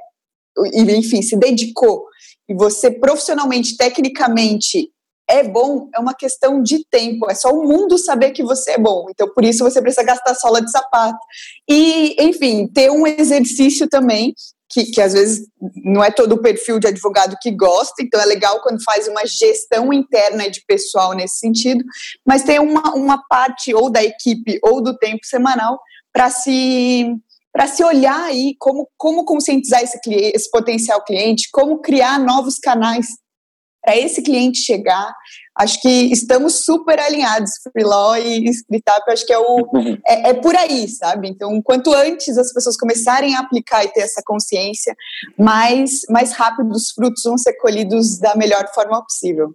enfim, 0.75 1.21
se 1.21 1.37
dedicou 1.37 2.05
e 2.49 2.53
você 2.53 2.91
profissionalmente, 2.91 3.77
tecnicamente 3.77 4.91
é 5.33 5.43
bom 5.43 5.89
é 5.95 5.99
uma 5.99 6.13
questão 6.13 6.61
de 6.61 6.85
tempo, 6.85 7.29
é 7.29 7.33
só 7.33 7.49
o 7.49 7.67
mundo 7.67 7.97
saber 7.97 8.31
que 8.31 8.43
você 8.43 8.71
é 8.71 8.77
bom. 8.77 9.07
Então, 9.09 9.27
por 9.33 9.43
isso 9.43 9.63
você 9.63 9.81
precisa 9.81 10.05
gastar 10.05 10.35
sola 10.35 10.61
de 10.61 10.69
sapato. 10.69 11.17
E, 11.67 12.15
enfim, 12.23 12.67
ter 12.67 12.91
um 12.91 13.07
exercício 13.07 13.89
também, 13.89 14.35
que, 14.69 14.85
que 14.85 15.01
às 15.01 15.13
vezes 15.13 15.47
não 15.83 16.03
é 16.03 16.11
todo 16.11 16.33
o 16.33 16.41
perfil 16.41 16.79
de 16.79 16.87
advogado 16.87 17.35
que 17.41 17.49
gosta, 17.51 18.01
então 18.01 18.21
é 18.21 18.25
legal 18.25 18.61
quando 18.61 18.83
faz 18.83 19.07
uma 19.07 19.25
gestão 19.25 19.91
interna 19.91 20.49
de 20.49 20.63
pessoal 20.67 21.13
nesse 21.13 21.37
sentido, 21.37 21.83
mas 22.25 22.43
tem 22.43 22.59
uma, 22.59 22.93
uma 22.93 23.23
parte 23.27 23.73
ou 23.73 23.89
da 23.89 24.03
equipe 24.03 24.59
ou 24.63 24.81
do 24.81 24.95
tempo 24.97 25.25
semanal 25.25 25.79
para 26.11 26.29
se 26.29 27.07
para 27.51 27.67
se 27.67 27.83
olhar 27.83 28.19
aí 28.23 28.55
como, 28.57 28.89
como 28.97 29.25
conscientizar 29.25 29.83
esse, 29.83 29.99
esse 30.07 30.49
potencial 30.49 31.03
cliente, 31.03 31.49
como 31.51 31.81
criar 31.81 32.19
novos 32.19 32.57
canais 32.57 33.05
para 33.83 33.97
esse 33.97 34.21
cliente 34.21 34.59
chegar. 34.59 35.13
Acho 35.57 35.79
que 35.81 36.11
estamos 36.11 36.63
super 36.65 36.99
alinhados, 36.99 37.51
Freelaw 37.71 38.17
e 38.17 38.49
Scriptap, 38.49 39.11
acho 39.11 39.25
que 39.25 39.33
é, 39.33 39.37
o, 39.37 39.69
é, 40.07 40.29
é, 40.29 40.33
por 40.33 40.55
aí, 40.55 40.87
sabe? 40.87 41.27
Então, 41.27 41.61
quanto 41.61 41.93
antes 41.93 42.37
as 42.37 42.51
pessoas 42.53 42.77
começarem 42.77 43.35
a 43.35 43.39
aplicar 43.39 43.83
e 43.83 43.89
ter 43.89 44.01
essa 44.01 44.21
consciência, 44.25 44.95
mais, 45.37 46.01
mais 46.09 46.33
rápido 46.33 46.71
os 46.71 46.91
frutos 46.91 47.21
vão 47.23 47.37
ser 47.37 47.53
colhidos 47.53 48.19
da 48.19 48.35
melhor 48.35 48.65
forma 48.73 49.03
possível. 49.03 49.53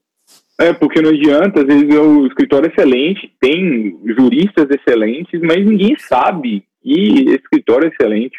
É, 0.60 0.72
porque 0.72 1.00
não 1.00 1.10
adianta, 1.10 1.60
às 1.60 1.66
vezes 1.66 1.94
o 1.94 2.26
escritório 2.26 2.68
é 2.68 2.72
excelente, 2.72 3.32
tem 3.40 3.96
juristas 4.16 4.66
excelentes, 4.70 5.40
mas 5.40 5.64
ninguém 5.64 5.96
sabe 5.98 6.64
que 6.82 7.24
esse 7.28 7.36
escritório 7.36 7.86
é 7.86 7.90
excelente. 7.90 8.36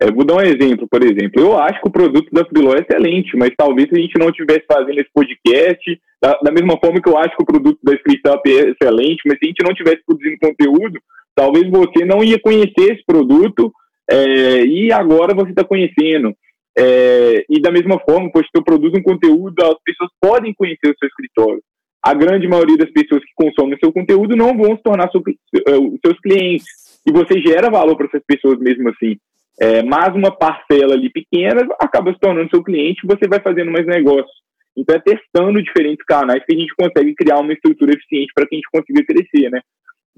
É, 0.00 0.10
vou 0.10 0.24
dar 0.24 0.36
um 0.36 0.40
exemplo, 0.40 0.86
por 0.88 1.02
exemplo. 1.02 1.40
Eu 1.40 1.58
acho 1.58 1.80
que 1.80 1.88
o 1.88 1.92
produto 1.92 2.28
da 2.30 2.44
Freeló 2.44 2.74
é 2.74 2.80
excelente, 2.80 3.36
mas 3.36 3.50
talvez 3.56 3.88
se 3.88 3.96
a 3.96 4.00
gente 4.00 4.18
não 4.18 4.28
estivesse 4.28 4.64
fazendo 4.70 4.98
esse 4.98 5.10
podcast, 5.12 6.00
da, 6.20 6.38
da, 6.42 6.52
mesma 6.52 6.78
forma 6.78 7.00
que 7.00 7.08
eu 7.08 7.16
acho 7.16 7.34
que 7.36 7.42
o 7.42 7.46
produto 7.46 7.78
da 7.82 7.94
ScriptUp 7.94 8.42
é 8.46 8.70
excelente, 8.70 9.22
mas 9.26 9.38
se 9.38 9.44
a 9.44 9.48
gente 9.48 9.64
não 9.64 9.72
estivesse 9.72 10.02
produzindo 10.04 10.38
conteúdo, 10.38 11.00
talvez 11.34 11.70
você 11.70 12.04
não 12.04 12.22
ia 12.22 12.38
conhecer 12.38 12.92
esse 12.92 13.04
produto 13.06 13.72
é, 14.10 14.64
e 14.64 14.92
agora 14.92 15.34
você 15.34 15.50
está 15.50 15.64
conhecendo. 15.64 16.34
É, 16.78 17.44
e 17.48 17.60
da 17.60 17.72
mesma 17.72 17.98
forma, 17.98 18.30
pois 18.30 18.46
eu 18.54 18.62
produzo 18.62 18.96
um 18.96 19.02
conteúdo, 19.02 19.54
as 19.62 19.82
pessoas 19.82 20.10
podem 20.20 20.52
conhecer 20.52 20.90
o 20.90 20.96
seu 20.98 21.08
escritório. 21.08 21.62
A 22.02 22.12
grande 22.12 22.46
maioria 22.46 22.76
das 22.76 22.90
pessoas 22.90 23.22
que 23.24 23.32
consomem 23.34 23.78
seu 23.78 23.90
conteúdo 23.90 24.36
não 24.36 24.56
vão 24.56 24.76
se 24.76 24.82
tornar 24.82 25.10
seu, 25.10 25.20
uh, 25.20 25.98
seus 26.04 26.20
clientes. 26.20 26.66
E 27.06 27.12
você 27.12 27.40
gera 27.40 27.70
valor 27.70 27.96
para 27.96 28.06
essas 28.06 28.22
pessoas 28.26 28.58
mesmo 28.58 28.90
assim. 28.90 29.16
É, 29.58 29.82
mas 29.82 30.14
uma 30.14 30.30
parcela 30.30 30.94
ali 30.94 31.08
pequena 31.10 31.66
acaba 31.80 32.12
se 32.12 32.18
tornando 32.18 32.50
seu 32.50 32.62
cliente 32.62 33.06
você 33.06 33.26
vai 33.26 33.40
fazendo 33.40 33.70
mais 33.70 33.86
negócios. 33.86 34.36
Então 34.76 34.94
é 34.94 35.00
testando 35.00 35.62
diferentes 35.62 36.04
canais 36.04 36.44
que 36.44 36.54
a 36.54 36.58
gente 36.58 36.74
consegue 36.78 37.14
criar 37.14 37.38
uma 37.38 37.52
estrutura 37.52 37.92
eficiente 37.92 38.32
para 38.34 38.46
que 38.46 38.54
a 38.54 38.58
gente 38.58 38.68
consiga 38.70 39.06
crescer, 39.06 39.50
né? 39.50 39.60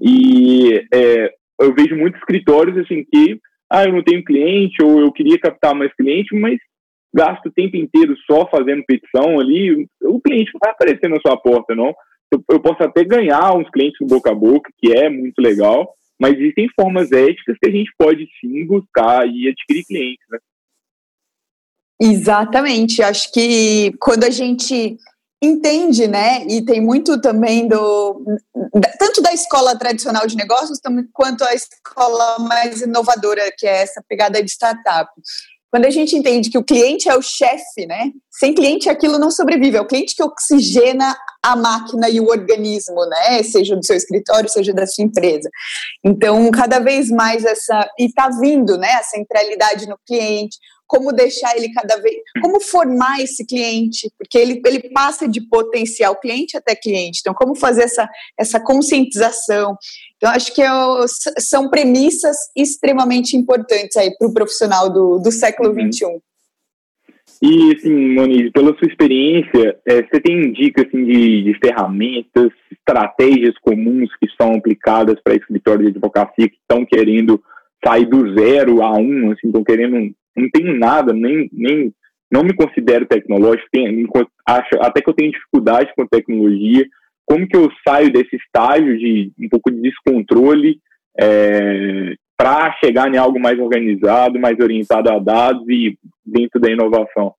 E 0.01 0.85
é, 0.93 1.33
eu 1.61 1.73
vejo 1.73 1.95
muitos 1.95 2.19
escritórios 2.19 2.77
assim 2.77 3.05
que, 3.11 3.39
ah, 3.69 3.85
eu 3.85 3.93
não 3.93 4.03
tenho 4.03 4.23
cliente 4.23 4.83
ou 4.83 4.99
eu 4.99 5.11
queria 5.11 5.39
captar 5.39 5.73
mais 5.73 5.93
cliente, 5.95 6.35
mas 6.35 6.57
gasto 7.13 7.47
o 7.47 7.51
tempo 7.51 7.77
inteiro 7.77 8.15
só 8.29 8.47
fazendo 8.49 8.83
petição 8.85 9.39
ali, 9.39 9.87
o 10.03 10.21
cliente 10.21 10.51
não 10.53 10.59
vai 10.61 10.71
aparecer 10.71 11.09
na 11.09 11.19
sua 11.19 11.37
porta, 11.37 11.73
não. 11.73 11.93
Eu, 12.31 12.59
posso 12.59 12.83
até 12.83 13.03
ganhar 13.03 13.55
uns 13.57 13.69
clientes 13.71 13.97
boca 14.07 14.31
a 14.31 14.35
boca, 14.35 14.69
que 14.77 14.93
é 14.93 15.09
muito 15.09 15.39
legal, 15.39 15.95
mas 16.19 16.37
existem 16.37 16.69
formas 16.75 17.11
éticas 17.11 17.57
que 17.61 17.69
a 17.69 17.71
gente 17.71 17.91
pode 17.97 18.27
sim 18.41 18.65
buscar 18.65 19.25
e 19.27 19.47
adquirir 19.47 19.85
clientes, 19.85 20.25
né? 20.29 20.39
Exatamente. 22.01 23.01
Acho 23.01 23.31
que 23.31 23.91
quando 23.99 24.23
a 24.23 24.29
gente 24.29 24.97
entende, 25.41 26.07
né, 26.07 26.45
e 26.47 26.63
tem 26.63 26.81
muito 26.81 27.19
também 27.21 27.65
do 27.65 28.25
tanto 28.99 29.21
da 29.21 29.33
escola 29.33 29.77
tradicional 29.77 30.27
de 30.27 30.35
negócios 30.35 30.79
quanto 31.13 31.45
a 31.45 31.53
escola 31.53 32.39
mais 32.39 32.81
inovadora, 32.81 33.49
que 33.57 33.65
é 33.65 33.83
essa 33.83 34.03
pegada 34.07 34.43
de 34.43 34.51
startup. 34.51 35.09
Quando 35.71 35.85
a 35.85 35.89
gente 35.89 36.15
entende 36.15 36.49
que 36.49 36.57
o 36.57 36.63
cliente 36.63 37.07
é 37.07 37.15
o 37.15 37.21
chefe, 37.21 37.85
né? 37.85 38.11
Sem 38.29 38.53
cliente 38.53 38.89
aquilo 38.89 39.19
não 39.19 39.29
sobrevive, 39.29 39.77
é 39.77 39.81
o 39.81 39.87
cliente 39.87 40.15
que 40.15 40.23
oxigena 40.23 41.15
a 41.43 41.55
máquina 41.55 42.09
e 42.09 42.19
o 42.19 42.27
organismo, 42.27 43.05
né? 43.05 43.43
Seja 43.43 43.75
do 43.75 43.85
seu 43.85 43.95
escritório, 43.95 44.49
seja 44.49 44.73
da 44.73 44.87
sua 44.87 45.03
empresa. 45.03 45.49
Então, 46.03 46.49
cada 46.49 46.79
vez 46.79 47.09
mais 47.09 47.45
essa 47.45 47.87
e 47.99 48.05
está 48.05 48.29
vindo, 48.29 48.77
né? 48.77 48.93
A 48.93 49.03
centralidade 49.03 49.87
no 49.87 49.97
cliente, 50.07 50.57
como 50.89 51.13
deixar 51.13 51.55
ele 51.55 51.71
cada 51.71 51.97
vez, 52.01 52.15
como 52.41 52.59
formar 52.59 53.21
esse 53.21 53.45
cliente, 53.45 54.11
porque 54.17 54.37
ele, 54.39 54.59
ele 54.65 54.89
passa 54.89 55.27
de 55.27 55.39
potencial 55.39 56.19
cliente 56.19 56.57
até 56.57 56.75
cliente. 56.75 57.19
Então, 57.21 57.33
como 57.33 57.55
fazer 57.55 57.83
essa, 57.83 58.09
essa 58.37 58.59
conscientização? 58.59 59.77
Então, 60.17 60.31
acho 60.31 60.53
que 60.53 60.61
eu, 60.61 61.05
são 61.37 61.69
premissas 61.69 62.35
extremamente 62.57 63.37
importantes 63.37 63.95
aí 63.95 64.09
para 64.17 64.27
o 64.27 64.33
profissional 64.33 64.89
do, 64.89 65.19
do 65.19 65.31
século 65.31 65.71
XXI. 65.71 66.05
Uhum. 66.05 66.19
E, 67.41 67.73
assim, 67.73 68.15
Moniz, 68.15 68.51
pela 68.51 68.75
sua 68.77 68.87
experiência, 68.87 69.77
é, 69.85 70.01
você 70.01 70.19
tem 70.19 70.51
dicas 70.51 70.87
assim, 70.87 71.05
de, 71.05 71.43
de, 71.43 71.59
ferramentas, 71.63 72.51
estratégias 72.71 73.55
comuns 73.61 74.09
que 74.19 74.27
são 74.41 74.55
aplicadas 74.55 75.17
para 75.23 75.35
escritórios 75.35 75.83
de 75.83 75.91
advocacia 75.91 76.49
que 76.49 76.57
estão 76.57 76.83
querendo 76.83 77.41
sair 77.85 78.05
do 78.05 78.33
zero 78.33 78.81
a 78.83 78.91
um, 78.97 79.31
assim, 79.31 79.47
estão 79.47 79.63
querendo 79.63 80.13
não 80.39 80.49
tenho 80.51 80.77
nada, 80.77 81.13
nem, 81.13 81.49
nem 81.51 81.93
não 82.31 82.43
me 82.43 82.53
considero 82.53 83.05
tecnológico, 83.05 83.67
tenho, 83.71 84.07
acho, 84.45 84.69
até 84.81 85.01
que 85.01 85.09
eu 85.09 85.13
tenho 85.13 85.31
dificuldade 85.31 85.91
com 85.95 86.05
tecnologia. 86.05 86.85
Como 87.25 87.47
que 87.47 87.57
eu 87.57 87.69
saio 87.87 88.11
desse 88.11 88.35
estágio 88.35 88.97
de 88.97 89.31
um 89.39 89.49
pouco 89.49 89.71
de 89.71 89.81
descontrole 89.81 90.79
é, 91.19 92.13
para 92.37 92.73
chegar 92.83 93.13
em 93.13 93.17
algo 93.17 93.39
mais 93.39 93.59
organizado, 93.59 94.39
mais 94.39 94.57
orientado 94.59 95.11
a 95.11 95.19
dados 95.19 95.67
e 95.67 95.97
dentro 96.25 96.59
da 96.59 96.71
inovação? 96.71 97.33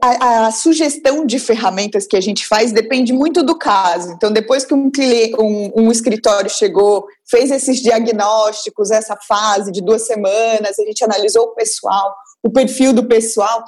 A, 0.00 0.46
a, 0.46 0.50
sugestão 0.52 1.26
de 1.26 1.40
ferramentas 1.40 2.06
que 2.06 2.16
a 2.16 2.20
gente 2.20 2.46
faz 2.46 2.70
depende 2.70 3.12
muito 3.12 3.42
do 3.42 3.58
caso. 3.58 4.12
Então, 4.12 4.32
depois 4.32 4.64
que 4.64 4.72
um, 4.72 4.88
cliente, 4.90 5.34
um, 5.40 5.72
um, 5.76 5.90
escritório 5.90 6.48
chegou, 6.48 7.06
fez 7.30 7.50
esses 7.50 7.80
diagnósticos, 7.80 8.90
essa 8.90 9.16
fase 9.16 9.70
de 9.70 9.80
duas 9.80 10.06
semanas, 10.06 10.78
a 10.78 10.82
gente 10.82 11.04
analisou 11.04 11.44
o 11.44 11.54
pessoal, 11.54 12.14
o 12.42 12.50
perfil 12.50 12.92
do 12.92 13.06
pessoal, 13.06 13.64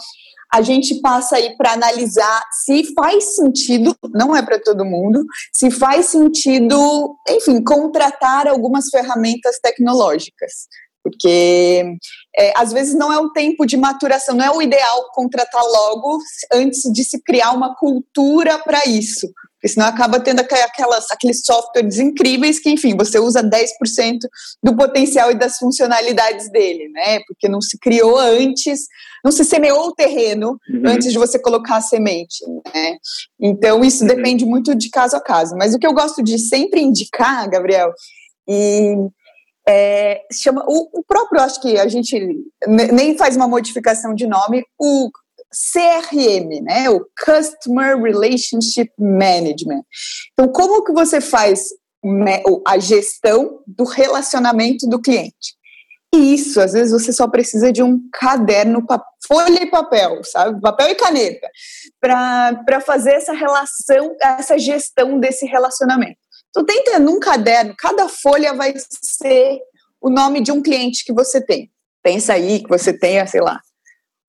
a 0.52 0.60
gente 0.60 1.00
passa 1.00 1.36
aí 1.36 1.56
para 1.56 1.72
analisar 1.72 2.42
se 2.64 2.92
faz 2.94 3.36
sentido, 3.36 3.96
não 4.12 4.36
é 4.36 4.42
para 4.42 4.60
todo 4.60 4.84
mundo, 4.84 5.24
se 5.50 5.70
faz 5.70 6.06
sentido, 6.06 7.16
enfim, 7.28 7.62
contratar 7.64 8.46
algumas 8.46 8.90
ferramentas 8.90 9.58
tecnológicas. 9.62 10.68
Porque 11.02 11.96
é, 12.36 12.52
às 12.56 12.72
vezes 12.72 12.94
não 12.94 13.12
é 13.12 13.18
um 13.18 13.32
tempo 13.32 13.66
de 13.66 13.76
maturação, 13.76 14.36
não 14.36 14.44
é 14.44 14.50
o 14.50 14.62
ideal 14.62 15.10
contratar 15.12 15.62
logo 15.64 16.18
antes 16.52 16.82
de 16.92 17.02
se 17.02 17.20
criar 17.22 17.52
uma 17.52 17.74
cultura 17.74 18.58
para 18.58 18.84
isso, 18.86 19.32
porque 19.62 19.68
senão 19.74 19.86
acaba 19.86 20.18
tendo 20.18 20.40
aquelas, 20.40 21.08
aqueles 21.08 21.42
softwares 21.46 21.96
incríveis 22.00 22.58
que, 22.58 22.68
enfim, 22.68 22.96
você 22.96 23.20
usa 23.20 23.44
10% 23.44 24.18
do 24.60 24.74
potencial 24.74 25.30
e 25.30 25.38
das 25.38 25.56
funcionalidades 25.56 26.50
dele, 26.50 26.88
né? 26.88 27.20
Porque 27.28 27.48
não 27.48 27.60
se 27.60 27.78
criou 27.78 28.18
antes, 28.18 28.88
não 29.24 29.30
se 29.30 29.44
semeou 29.44 29.86
o 29.86 29.94
terreno 29.94 30.58
uhum. 30.68 30.82
antes 30.84 31.12
de 31.12 31.18
você 31.18 31.38
colocar 31.38 31.76
a 31.76 31.80
semente, 31.80 32.44
né? 32.74 32.96
Então, 33.40 33.84
isso 33.84 34.02
uhum. 34.02 34.08
depende 34.08 34.44
muito 34.44 34.74
de 34.74 34.90
caso 34.90 35.14
a 35.14 35.20
caso. 35.20 35.54
Mas 35.56 35.72
o 35.72 35.78
que 35.78 35.86
eu 35.86 35.94
gosto 35.94 36.24
de 36.24 36.40
sempre 36.40 36.80
indicar, 36.80 37.48
Gabriel, 37.48 37.92
e 38.48 38.96
é, 39.68 40.22
chama, 40.32 40.64
o, 40.66 40.88
o, 40.98 41.04
próprio, 41.04 41.40
acho 41.40 41.60
que 41.60 41.78
a 41.78 41.86
gente 41.86 42.18
nem 42.66 43.16
faz 43.16 43.36
uma 43.36 43.46
modificação 43.46 44.12
de 44.12 44.26
nome, 44.26 44.64
o 44.76 45.08
CRM, 45.52 46.62
né, 46.62 46.88
o 46.90 47.06
Customer 47.24 48.00
Relationship 48.00 48.90
Management. 48.98 49.84
Então, 50.32 50.48
como 50.48 50.82
que 50.82 50.92
você 50.92 51.20
faz 51.20 51.68
a 52.66 52.78
gestão 52.78 53.60
do 53.66 53.84
relacionamento 53.84 54.88
do 54.88 55.00
cliente? 55.00 55.56
E 56.14 56.34
isso, 56.34 56.60
às 56.60 56.72
vezes, 56.72 56.92
você 56.92 57.12
só 57.12 57.26
precisa 57.26 57.72
de 57.72 57.82
um 57.82 57.98
caderno, 58.12 58.84
folha 59.26 59.62
e 59.62 59.70
papel, 59.70 60.22
sabe? 60.24 60.60
Papel 60.60 60.90
e 60.90 60.94
caneta, 60.94 61.48
para 62.00 62.80
fazer 62.84 63.12
essa 63.12 63.32
relação, 63.32 64.14
essa 64.20 64.58
gestão 64.58 65.18
desse 65.18 65.46
relacionamento. 65.46 66.18
Tu 66.52 66.64
tenta 66.64 66.98
num 66.98 67.18
caderno, 67.18 67.74
cada 67.78 68.10
folha 68.10 68.52
vai 68.52 68.74
ser 68.76 69.58
o 70.02 70.10
nome 70.10 70.42
de 70.42 70.52
um 70.52 70.60
cliente 70.60 71.02
que 71.02 71.14
você 71.14 71.40
tem. 71.40 71.70
Pensa 72.02 72.34
aí 72.34 72.62
que 72.62 72.68
você 72.68 72.92
tenha, 72.92 73.26
sei 73.26 73.40
lá, 73.40 73.58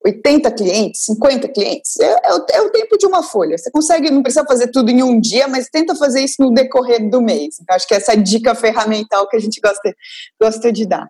80 0.04 0.50
clientes, 0.52 1.04
50 1.06 1.48
clientes. 1.48 1.98
É, 1.98 2.16
é, 2.24 2.34
o, 2.34 2.46
é, 2.50 2.60
o, 2.60 2.70
tempo 2.70 2.98
de 2.98 3.06
uma 3.06 3.22
folha. 3.22 3.56
Você 3.56 3.70
consegue, 3.70 4.10
não 4.10 4.22
precisa 4.22 4.44
fazer 4.44 4.68
tudo 4.68 4.90
em 4.90 5.02
um 5.02 5.18
dia, 5.18 5.48
mas 5.48 5.70
tenta 5.70 5.94
fazer 5.94 6.20
isso 6.20 6.36
no 6.40 6.52
decorrer 6.52 7.08
do 7.08 7.22
mês. 7.22 7.56
Então, 7.60 7.74
acho 7.74 7.88
que 7.88 7.94
essa 7.94 8.12
é 8.12 8.14
a 8.14 8.20
dica 8.20 8.54
ferramental 8.54 9.26
que 9.28 9.36
a 9.36 9.40
gente 9.40 9.60
gosta, 9.60 9.94
gosta 10.40 10.70
de 10.70 10.86
dar. 10.86 11.08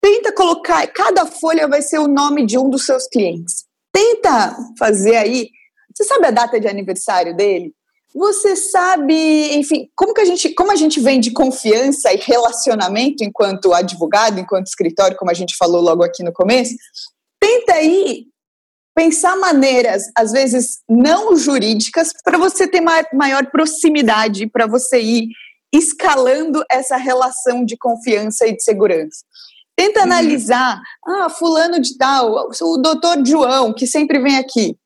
Tenta 0.00 0.32
colocar, 0.32 0.86
cada 0.88 1.24
folha 1.24 1.66
vai 1.66 1.80
ser 1.80 1.98
o 1.98 2.08
nome 2.08 2.44
de 2.44 2.58
um 2.58 2.68
dos 2.68 2.84
seus 2.84 3.06
clientes. 3.06 3.64
Tenta 3.90 4.56
fazer 4.78 5.16
aí. 5.16 5.48
Você 5.94 6.04
sabe 6.04 6.26
a 6.26 6.30
data 6.30 6.60
de 6.60 6.68
aniversário 6.68 7.34
dele? 7.34 7.72
Você 8.14 8.56
sabe, 8.56 9.54
enfim, 9.54 9.88
como 9.96 10.12
que 10.12 10.20
a 10.20 10.24
gente, 10.26 10.50
como 10.50 10.70
a 10.70 10.76
gente 10.76 11.00
vem 11.00 11.18
de 11.18 11.30
confiança 11.30 12.12
e 12.12 12.18
relacionamento 12.18 13.24
enquanto 13.24 13.72
advogado, 13.72 14.38
enquanto 14.38 14.66
escritório, 14.66 15.16
como 15.16 15.30
a 15.30 15.34
gente 15.34 15.56
falou 15.56 15.80
logo 15.80 16.02
aqui 16.02 16.22
no 16.22 16.32
começo, 16.32 16.74
tenta 17.42 17.74
aí 17.74 18.26
pensar 18.94 19.36
maneiras, 19.36 20.04
às 20.16 20.30
vezes 20.30 20.78
não 20.88 21.36
jurídicas, 21.36 22.12
para 22.24 22.38
você 22.38 22.68
ter 22.68 22.80
maior 22.80 23.50
proximidade, 23.50 24.46
para 24.46 24.66
você 24.66 25.00
ir 25.00 25.28
escalando 25.74 26.62
essa 26.70 26.96
relação 26.96 27.64
de 27.64 27.76
confiança 27.76 28.46
e 28.46 28.54
de 28.54 28.62
segurança. 28.62 29.24
Tenta 29.74 30.00
uhum. 30.00 30.06
analisar, 30.06 30.80
ah, 31.04 31.30
fulano 31.30 31.80
de 31.80 31.96
tal, 31.96 32.48
o 32.60 32.76
doutor 32.76 33.26
João, 33.26 33.72
que 33.72 33.86
sempre 33.86 34.20
vem 34.20 34.36
aqui. 34.36 34.76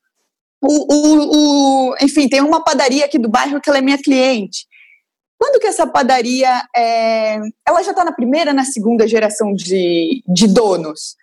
O, 0.62 0.95
o, 0.95 1.90
o, 1.90 1.97
enfim, 2.01 2.29
tem 2.29 2.40
uma 2.40 2.64
padaria 2.64 3.05
aqui 3.05 3.19
do 3.19 3.29
bairro 3.29 3.61
que 3.61 3.69
ela 3.69 3.79
é 3.79 3.83
minha 3.83 3.99
cliente. 4.01 4.66
Quando 5.38 5.61
que 5.61 5.66
essa 5.66 5.87
padaria, 5.87 6.62
é, 6.75 7.38
ela 7.66 7.83
já 7.83 7.90
está 7.90 8.05
na 8.05 8.12
primeira, 8.12 8.55
na 8.55 8.64
segunda 8.64 9.07
geração 9.07 9.53
de, 9.53 10.23
de 10.27 10.47
donos? 10.47 11.16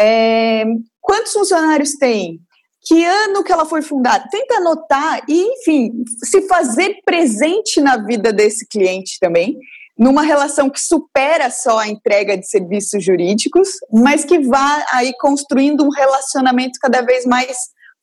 É, 0.00 0.64
quantos 1.00 1.32
funcionários 1.32 1.94
tem? 1.94 2.40
Que 2.86 3.04
ano 3.04 3.42
que 3.42 3.52
ela 3.52 3.64
foi 3.64 3.80
fundada? 3.80 4.28
Tenta 4.30 4.56
anotar 4.56 5.22
e, 5.28 5.42
enfim, 5.54 6.04
se 6.22 6.42
fazer 6.42 7.00
presente 7.04 7.80
na 7.80 7.96
vida 7.96 8.32
desse 8.32 8.66
cliente 8.66 9.18
também, 9.18 9.56
numa 9.96 10.22
relação 10.22 10.68
que 10.68 10.80
supera 10.80 11.50
só 11.50 11.78
a 11.78 11.88
entrega 11.88 12.36
de 12.36 12.46
serviços 12.46 13.02
jurídicos, 13.02 13.68
mas 13.92 14.24
que 14.24 14.38
vá 14.40 14.84
aí 14.90 15.14
construindo 15.18 15.84
um 15.84 15.90
relacionamento 15.90 16.78
cada 16.80 17.00
vez 17.00 17.24
mais 17.24 17.56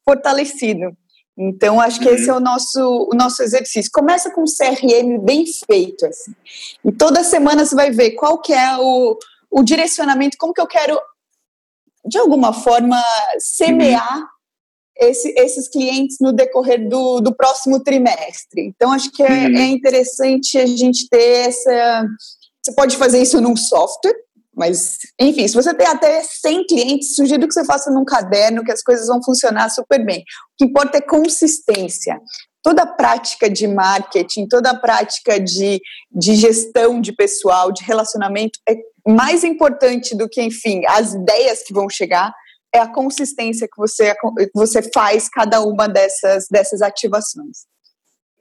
fortalecido. 0.04 0.96
Então, 1.38 1.80
acho 1.80 2.00
que 2.00 2.08
uhum. 2.08 2.16
esse 2.16 2.30
é 2.30 2.34
o 2.34 2.40
nosso, 2.40 3.10
o 3.12 3.16
nosso 3.16 3.42
exercício. 3.42 3.92
Começa 3.94 4.32
com 4.32 4.42
um 4.42 4.46
CRM 4.46 5.18
bem 5.24 5.46
feito, 5.46 6.06
assim. 6.06 6.34
E 6.86 6.92
toda 6.92 7.24
semana 7.24 7.66
você 7.66 7.76
vai 7.76 7.92
ver 7.92 8.12
qual 8.12 8.40
que 8.40 8.54
é 8.54 8.78
o, 8.78 9.18
o 9.50 9.64
direcionamento, 9.64 10.38
como 10.40 10.54
que 10.54 10.62
eu 10.62 10.68
quero, 10.68 11.00
de 12.06 12.18
alguma 12.18 12.54
forma, 12.54 13.02
semear 13.40 14.18
uhum. 14.18 14.26
esse, 15.00 15.34
esses 15.38 15.70
clientes 15.70 16.18
no 16.20 16.34
decorrer 16.34 16.88
do, 16.88 17.22
do 17.22 17.36
próximo 17.36 17.82
trimestre. 17.84 18.68
Então, 18.68 18.92
acho 18.92 19.12
que 19.12 19.24
é, 19.24 19.48
uhum. 19.48 19.58
é 19.58 19.66
interessante 19.66 20.58
a 20.58 20.66
gente 20.66 21.08
ter 21.10 21.50
essa... 21.50 22.06
Você 22.64 22.76
pode 22.76 22.96
fazer 22.98 23.22
isso 23.22 23.42
num 23.42 23.56
software, 23.56 24.16
mas, 24.56 24.98
enfim, 25.20 25.48
se 25.48 25.54
você 25.54 25.74
tem 25.74 25.88
até 25.88 26.22
100 26.22 26.66
clientes, 26.68 27.16
sugiro 27.16 27.48
que 27.48 27.54
você 27.54 27.64
faça 27.64 27.90
num 27.90 28.04
caderno, 28.04 28.64
que 28.64 28.72
as 28.72 28.84
coisas 28.84 29.08
vão 29.08 29.24
funcionar 29.24 29.70
super 29.70 30.04
bem. 30.06 30.20
O 30.20 30.24
que 30.58 30.66
importa 30.66 30.98
é 30.98 31.02
consistência. 31.02 32.20
Toda 32.62 32.84
a 32.84 32.88
prática 32.88 33.50
de 33.50 33.68
marketing, 33.68 34.48
toda 34.48 34.72
a 34.72 34.78
prática 34.78 35.40
de, 35.40 35.82
de 36.12 36.36
gestão 36.36 37.02
de 37.02 37.12
pessoal, 37.12 37.72
de 37.72 37.84
relacionamento, 37.84 38.60
é 38.70 38.76
mais 39.08 39.44
importante 39.44 40.16
do 40.16 40.30
que, 40.30 40.42
enfim, 40.42 40.82
as 40.88 41.14
ideias 41.14 41.64
que 41.64 41.74
vão 41.74 41.90
chegar, 41.90 42.34
é 42.74 42.80
a 42.80 42.88
consistência 42.88 43.68
que 43.68 43.78
você, 43.78 44.14
que 44.14 44.52
você 44.56 44.82
faz 44.94 45.28
cada 45.30 45.62
uma 45.62 45.88
dessas, 45.88 46.48
dessas 46.50 46.82
ativações. 46.82 47.66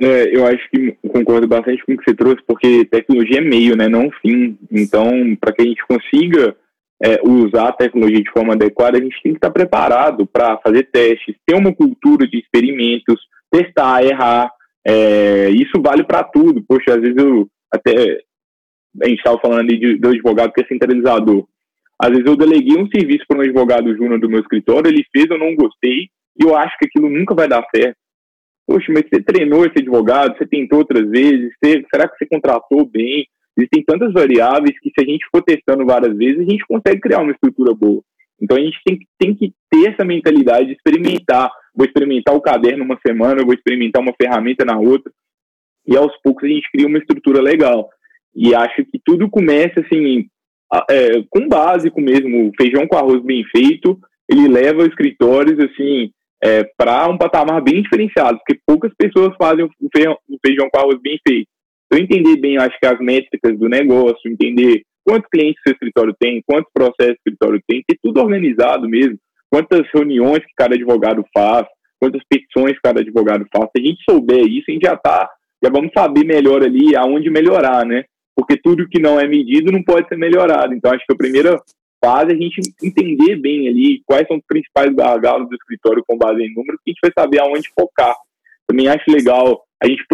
É, 0.01 0.35
eu 0.35 0.47
acho 0.47 0.71
que 0.71 0.97
concordo 1.11 1.47
bastante 1.47 1.85
com 1.85 1.93
o 1.93 1.99
que 1.99 2.05
você 2.05 2.17
trouxe, 2.17 2.43
porque 2.47 2.87
tecnologia 2.87 3.39
é 3.39 3.43
meio, 3.43 3.77
né, 3.77 3.87
não 3.87 4.11
fim. 4.23 4.57
Então, 4.71 5.11
para 5.39 5.53
que 5.53 5.63
a 5.63 5.65
gente 5.65 5.85
consiga 5.87 6.57
é, 7.03 7.21
usar 7.23 7.69
a 7.69 7.73
tecnologia 7.73 8.23
de 8.23 8.31
forma 8.31 8.55
adequada, 8.55 8.97
a 8.97 9.01
gente 9.01 9.21
tem 9.23 9.33
que 9.33 9.39
estar 9.39 9.51
preparado 9.51 10.27
para 10.27 10.59
fazer 10.59 10.85
testes, 10.91 11.37
ter 11.47 11.55
uma 11.55 11.75
cultura 11.75 12.27
de 12.27 12.39
experimentos, 12.39 13.21
testar, 13.51 14.03
errar. 14.03 14.51
É, 14.87 15.51
isso 15.51 15.81
vale 15.83 16.05
para 16.05 16.25
tudo. 16.25 16.65
Poxa, 16.67 16.95
às 16.95 17.01
vezes 17.01 17.17
eu 17.17 17.47
até 17.71 18.23
a 19.03 19.09
gente 19.09 19.19
estava 19.19 19.39
falando 19.41 19.61
ali 19.61 19.99
do 19.99 20.09
advogado 20.09 20.53
que 20.53 20.63
é 20.63 20.67
centralizador. 20.67 21.47
Às 21.99 22.11
vezes 22.11 22.25
eu 22.25 22.37
deleguei 22.37 22.77
um 22.77 22.89
serviço 22.89 23.25
para 23.29 23.39
um 23.39 23.43
advogado 23.43 23.95
júnior 23.95 24.19
do 24.19 24.29
meu 24.29 24.41
escritório, 24.41 24.89
ele 24.89 25.05
fez, 25.13 25.27
eu 25.29 25.39
não 25.39 25.55
gostei, 25.55 26.09
e 26.39 26.45
eu 26.45 26.57
acho 26.57 26.77
que 26.79 26.87
aquilo 26.87 27.11
nunca 27.11 27.35
vai 27.35 27.47
dar 27.47 27.65
certo. 27.75 27.97
Poxa, 28.67 28.87
mas 28.93 29.03
você 29.03 29.23
treinou 29.23 29.67
esse 29.67 29.79
advogado, 29.79 30.37
você 30.37 30.47
tentou 30.47 30.79
outras 30.79 31.09
vezes, 31.11 31.53
você, 31.63 31.85
será 31.93 32.09
que 32.09 32.17
você 32.17 32.27
contratou 32.27 32.87
bem? 32.87 33.27
Existem 33.57 33.85
tantas 33.85 34.13
variáveis 34.13 34.79
que 34.81 34.91
se 34.91 35.05
a 35.05 35.05
gente 35.05 35.27
for 35.31 35.43
testando 35.43 35.85
várias 35.85 36.17
vezes, 36.17 36.39
a 36.39 36.51
gente 36.51 36.65
consegue 36.67 37.01
criar 37.01 37.21
uma 37.21 37.33
estrutura 37.33 37.75
boa. 37.75 38.03
Então 38.41 38.57
a 38.57 38.61
gente 38.61 38.79
tem, 38.85 38.99
tem 39.19 39.35
que 39.35 39.53
ter 39.71 39.91
essa 39.91 40.05
mentalidade 40.05 40.69
de 40.69 40.73
experimentar. 40.73 41.51
Vou 41.75 41.85
experimentar 41.85 42.35
o 42.35 42.41
caderno 42.41 42.85
uma 42.85 42.99
semana, 43.07 43.45
vou 43.45 43.53
experimentar 43.53 44.01
uma 44.01 44.15
ferramenta 44.21 44.65
na 44.65 44.79
outra. 44.79 45.13
E 45.87 45.97
aos 45.97 46.17
poucos 46.23 46.45
a 46.45 46.49
gente 46.49 46.71
cria 46.73 46.87
uma 46.87 46.99
estrutura 46.99 47.43
legal. 47.43 47.91
E 48.35 48.55
acho 48.55 48.85
que 48.85 49.01
tudo 49.05 49.29
começa 49.29 49.81
assim, 49.81 50.27
é, 50.89 51.23
com 51.29 51.49
básico 51.49 52.01
mesmo, 52.01 52.53
feijão 52.61 52.87
com 52.87 52.97
arroz 52.97 53.23
bem 53.23 53.45
feito, 53.45 53.99
ele 54.31 54.49
leva 54.49 54.87
escritórios 54.87 55.59
assim 55.59 56.11
é, 56.43 56.65
para 56.77 57.09
um 57.09 57.19
patamar 57.19 57.61
bem 57.61 57.83
diferenciado, 57.83 58.39
porque 58.39 58.61
poucas 58.67 58.93
pessoas 58.97 59.35
fazem 59.37 59.65
o 59.65 59.89
feijão, 59.95 60.17
o 60.29 60.39
feijão 60.45 60.69
com 60.71 60.81
arroz 60.81 61.01
bem 61.01 61.19
feito. 61.27 61.49
Então, 61.87 62.03
entender 62.03 62.41
bem, 62.41 62.57
acho 62.57 62.79
que 62.79 62.87
as 62.87 63.01
métricas 63.01 63.59
do 63.59 63.69
negócio, 63.69 64.31
entender 64.31 64.83
quantos 65.05 65.29
clientes 65.29 65.61
seu 65.63 65.73
escritório 65.73 66.15
tem, 66.19 66.41
quantos 66.47 66.71
processos 66.73 67.17
o 67.17 67.29
escritório 67.29 67.61
tem, 67.67 67.83
ter 67.87 67.99
tudo 68.01 68.21
organizado 68.21 68.89
mesmo, 68.89 69.19
quantas 69.51 69.83
reuniões 69.93 70.39
que 70.39 70.53
cada 70.57 70.77
advogado 70.77 71.25
faz, 71.35 71.67
quantas 71.99 72.23
petições 72.29 72.79
cada 72.81 73.01
advogado 73.01 73.45
faz. 73.53 73.69
Se 73.75 73.83
a 73.83 73.87
gente 73.87 74.05
souber 74.09 74.47
isso, 74.47 74.67
a 74.69 74.73
gente 74.73 74.87
já 74.87 74.97
tá, 74.97 75.29
já 75.63 75.71
vamos 75.71 75.91
saber 75.93 76.25
melhor 76.25 76.63
ali 76.63 76.97
aonde 76.97 77.29
melhorar, 77.29 77.85
né? 77.85 78.05
Porque 78.37 78.57
tudo 78.57 78.89
que 78.89 79.01
não 79.01 79.19
é 79.19 79.27
medido 79.27 79.73
não 79.73 79.83
pode 79.83 80.09
ser 80.09 80.17
melhorado. 80.17 80.75
Então, 80.75 80.93
acho 80.93 81.05
que 81.07 81.13
a 81.13 81.17
primeira 81.17 81.61
fase 82.03 82.33
é 82.33 82.35
a 82.35 82.39
gente 82.39 82.61
entender 82.83 83.37
bem 83.37 83.69
ali 83.69 84.03
quais 84.07 84.27
são 84.27 84.39
os 84.39 84.45
principais 84.47 84.93
gargalos 84.95 85.49
do 85.49 85.55
escritório 85.55 86.03
com 86.07 86.17
base 86.17 86.43
em 86.43 86.55
números, 86.55 86.81
que 86.85 86.91
a 86.91 86.93
gente 86.93 87.01
vai 87.03 87.13
saber 87.17 87.41
aonde 87.41 87.71
focar. 87.79 88.15
Também 88.67 88.89
acho 88.89 89.11
legal 89.11 89.63
a 89.83 89.87
gente 89.87 90.05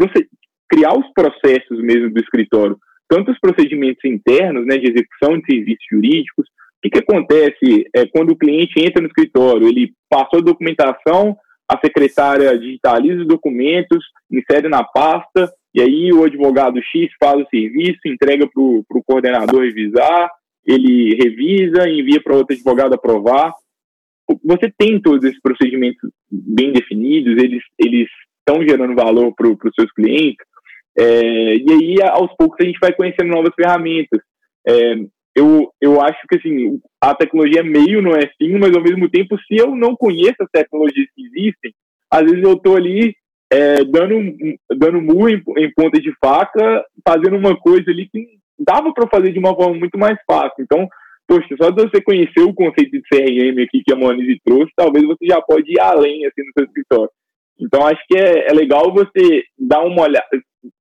criar 0.68 0.98
os 0.98 1.06
processos 1.12 1.80
mesmo 1.80 2.10
do 2.10 2.20
escritório, 2.20 2.76
tanto 3.08 3.30
os 3.30 3.38
procedimentos 3.38 4.04
internos, 4.04 4.66
né, 4.66 4.76
de 4.78 4.90
execução 4.90 5.38
de 5.38 5.46
serviços 5.46 5.84
jurídicos. 5.90 6.46
O 6.46 6.80
que, 6.82 6.90
que 6.90 6.98
acontece 6.98 7.88
é, 7.94 8.06
quando 8.06 8.30
o 8.30 8.36
cliente 8.36 8.80
entra 8.80 9.00
no 9.00 9.08
escritório? 9.08 9.68
Ele 9.68 9.92
passou 10.08 10.40
a 10.40 10.42
documentação, 10.42 11.36
a 11.68 11.78
secretária 11.78 12.58
digitaliza 12.58 13.22
os 13.22 13.28
documentos, 13.28 14.04
insere 14.30 14.68
na 14.68 14.84
pasta, 14.84 15.52
e 15.76 15.82
aí 15.82 16.10
o 16.10 16.24
advogado 16.24 16.82
X 16.82 17.10
faz 17.22 17.38
o 17.38 17.48
serviço, 17.50 18.00
entrega 18.06 18.48
para 18.48 18.62
o 18.62 19.04
coordenador 19.04 19.60
revisar, 19.60 20.30
ele 20.64 21.14
revisa, 21.14 21.86
envia 21.86 22.18
para 22.22 22.34
outro 22.34 22.56
advogado 22.56 22.94
aprovar. 22.94 23.52
Você 24.42 24.72
tem 24.78 24.98
todos 24.98 25.22
esses 25.22 25.40
procedimentos 25.42 26.10
bem 26.30 26.72
definidos, 26.72 27.36
eles 27.36 27.62
eles 27.78 28.08
estão 28.38 28.66
gerando 28.66 28.94
valor 28.94 29.34
para 29.34 29.48
os 29.48 29.74
seus 29.78 29.92
clientes, 29.92 30.44
é, 30.98 31.56
e 31.56 31.66
aí 31.70 32.02
aos 32.10 32.34
poucos 32.36 32.56
a 32.58 32.64
gente 32.64 32.78
vai 32.80 32.94
conhecendo 32.94 33.28
novas 33.28 33.54
ferramentas. 33.54 34.20
É, 34.66 34.94
eu, 35.34 35.70
eu 35.78 36.00
acho 36.00 36.18
que 36.26 36.38
assim, 36.38 36.80
a 37.02 37.14
tecnologia 37.14 37.60
é 37.60 37.62
meio 37.62 38.00
não 38.00 38.12
é 38.12 38.26
fim, 38.38 38.56
mas 38.58 38.74
ao 38.74 38.82
mesmo 38.82 39.10
tempo, 39.10 39.36
se 39.40 39.56
eu 39.58 39.76
não 39.76 39.94
conheço 39.94 40.36
as 40.40 40.50
tecnologias 40.50 41.06
que 41.14 41.26
existem, 41.26 41.74
às 42.10 42.22
vezes 42.22 42.42
eu 42.42 42.54
estou 42.54 42.76
ali 42.76 43.14
é, 43.52 43.84
dando, 43.84 44.36
dando 44.76 45.00
murro 45.00 45.28
em, 45.28 45.42
em 45.58 45.72
ponta 45.74 46.00
de 46.00 46.12
faca, 46.22 46.84
fazendo 47.06 47.36
uma 47.36 47.56
coisa 47.56 47.90
ali 47.90 48.08
que 48.08 48.26
dava 48.58 48.92
para 48.92 49.08
fazer 49.08 49.32
de 49.32 49.38
uma 49.38 49.54
forma 49.54 49.78
muito 49.78 49.98
mais 49.98 50.18
fácil. 50.26 50.54
Então, 50.60 50.88
poxa, 51.26 51.54
só 51.60 51.70
de 51.70 51.82
você 51.82 52.00
conhecer 52.02 52.40
o 52.40 52.54
conceito 52.54 52.90
de 52.90 53.02
CRM 53.02 53.62
aqui 53.62 53.82
que 53.84 53.92
a 53.92 53.96
Monize 53.96 54.40
trouxe, 54.44 54.72
talvez 54.76 55.06
você 55.06 55.26
já 55.26 55.40
pode 55.40 55.70
ir 55.70 55.80
além 55.80 56.26
assim 56.26 56.42
no 56.42 56.52
seu 56.56 56.64
escritório. 56.64 57.10
Então, 57.58 57.86
acho 57.86 58.02
que 58.08 58.18
é, 58.18 58.48
é 58.48 58.52
legal 58.52 58.92
você 58.92 59.44
dar 59.58 59.82
uma 59.82 60.02
olhada, 60.02 60.26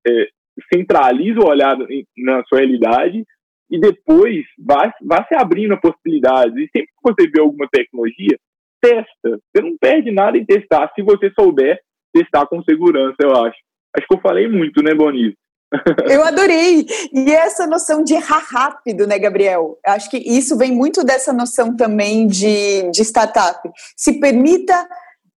é, 0.08 0.28
centraliza 0.74 1.40
o 1.40 1.48
olhar 1.48 1.78
na 2.18 2.44
sua 2.46 2.60
realidade 2.60 3.24
e 3.70 3.80
depois 3.80 4.46
vai, 4.58 4.92
vai 5.02 5.26
se 5.28 5.36
abrindo 5.36 5.74
a 5.74 5.78
possibilidades. 5.78 6.56
E 6.56 6.70
sempre 6.76 6.88
que 6.88 7.04
você 7.04 7.30
vê 7.30 7.40
alguma 7.40 7.68
tecnologia, 7.72 8.38
testa. 8.82 9.40
Você 9.56 9.64
não 9.64 9.78
perde 9.78 10.12
nada 10.12 10.38
em 10.38 10.46
testar, 10.46 10.92
se 10.94 11.02
você 11.02 11.32
souber 11.32 11.80
testar 12.16 12.46
com 12.48 12.64
segurança, 12.64 13.18
eu 13.22 13.32
acho. 13.32 13.58
Acho 13.98 14.08
que 14.08 14.16
eu 14.16 14.22
falei 14.22 14.48
muito, 14.48 14.82
né, 14.82 14.94
Bonito? 14.94 15.36
Eu 16.10 16.24
adorei. 16.24 16.86
E 17.12 17.32
essa 17.34 17.66
noção 17.66 18.04
de 18.04 18.14
errar 18.14 18.46
rápido, 18.50 19.08
né, 19.08 19.18
Gabriel? 19.18 19.78
Acho 19.86 20.10
que 20.10 20.18
isso 20.18 20.58
vem 20.58 20.72
muito 20.72 21.04
dessa 21.04 21.34
noção 21.34 21.76
também 21.76 22.28
de, 22.28 22.90
de 22.92 23.02
startup. 23.02 23.60
Se 23.98 24.20
permita 24.20 24.88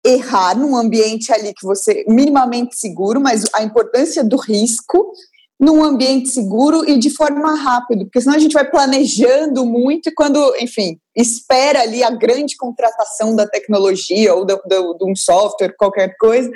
errar 0.05 0.57
num 0.57 0.77
ambiente 0.77 1.33
ali 1.33 1.55
que 1.55 1.67
você 1.67 2.05
minimamente 2.09 2.77
seguro, 2.77 3.21
mas 3.21 3.45
a 3.55 3.63
importância 3.63 4.23
do 4.23 4.37
risco 4.37 5.13
num 5.59 5.83
ambiente 5.83 6.29
seguro 6.29 6.89
e 6.89 6.99
de 6.99 7.11
forma 7.11 7.55
rápida, 7.55 8.05
porque 8.05 8.21
senão 8.21 8.37
a 8.37 8.39
gente 8.39 8.53
vai 8.53 8.69
planejando 8.71 9.65
muito 9.65 10.09
e 10.09 10.15
quando, 10.15 10.55
enfim, 10.61 10.99
espera 11.17 11.81
ali 11.81 12.05
a 12.05 12.11
grande 12.11 12.57
contratação 12.57 13.35
da 13.35 13.47
tecnologia 13.47 14.35
ou 14.35 14.45
de 14.45 14.55
um 15.03 15.17
software, 15.17 15.75
qualquer 15.79 16.15
coisa, 16.19 16.51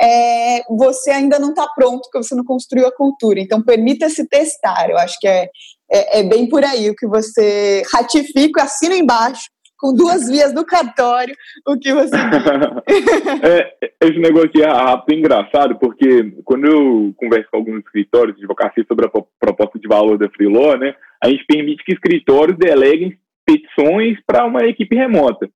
é, 0.00 0.62
você 0.70 1.10
ainda 1.10 1.38
não 1.38 1.50
está 1.50 1.68
pronto 1.68 2.02
porque 2.02 2.26
você 2.26 2.34
não 2.34 2.44
construiu 2.44 2.86
a 2.86 2.96
cultura. 2.96 3.40
Então, 3.40 3.62
permita-se 3.62 4.26
testar. 4.26 4.88
Eu 4.88 4.96
acho 4.96 5.18
que 5.20 5.28
é, 5.28 5.50
é, 5.90 6.20
é, 6.20 6.22
bem 6.22 6.48
por 6.48 6.64
aí 6.64 6.88
o 6.88 6.96
que 6.96 7.06
você 7.06 7.82
ratifica, 7.92 8.62
assina 8.62 8.96
embaixo 8.96 9.44
com 9.86 9.94
duas 9.94 10.28
vias 10.28 10.52
no 10.52 10.64
cartório, 10.64 11.34
o 11.64 11.78
que 11.78 11.92
você 11.92 12.16
é, 13.46 13.90
Esse 14.02 14.18
negócio 14.18 14.50
é 14.60 14.66
rápido 14.66 15.16
engraçado, 15.16 15.78
porque 15.78 16.32
quando 16.44 16.66
eu 16.66 17.14
converso 17.16 17.48
com 17.50 17.58
alguns 17.58 17.78
escritórios 17.78 18.36
de 18.36 18.42
advocacia 18.42 18.84
sobre 18.88 19.06
a 19.06 19.10
proposta 19.38 19.78
de 19.78 19.86
valor 19.86 20.18
da 20.18 20.28
Freeló, 20.30 20.76
né, 20.76 20.94
a 21.22 21.28
gente 21.28 21.44
permite 21.46 21.84
que 21.84 21.92
escritórios 21.92 22.58
deleguem 22.58 23.16
petições 23.46 24.18
para 24.26 24.44
uma 24.44 24.64
equipe 24.64 24.96
remota. 24.96 25.48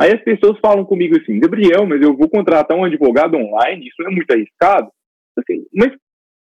Aí 0.00 0.12
as 0.12 0.22
pessoas 0.22 0.58
falam 0.60 0.84
comigo 0.84 1.16
assim, 1.16 1.38
Gabriel, 1.38 1.86
mas 1.86 2.02
eu 2.02 2.16
vou 2.16 2.28
contratar 2.28 2.76
um 2.76 2.84
advogado 2.84 3.36
online, 3.36 3.86
isso 3.86 4.02
é 4.02 4.10
muito 4.10 4.30
arriscado? 4.32 4.88
Assim, 5.38 5.64
mas 5.72 5.92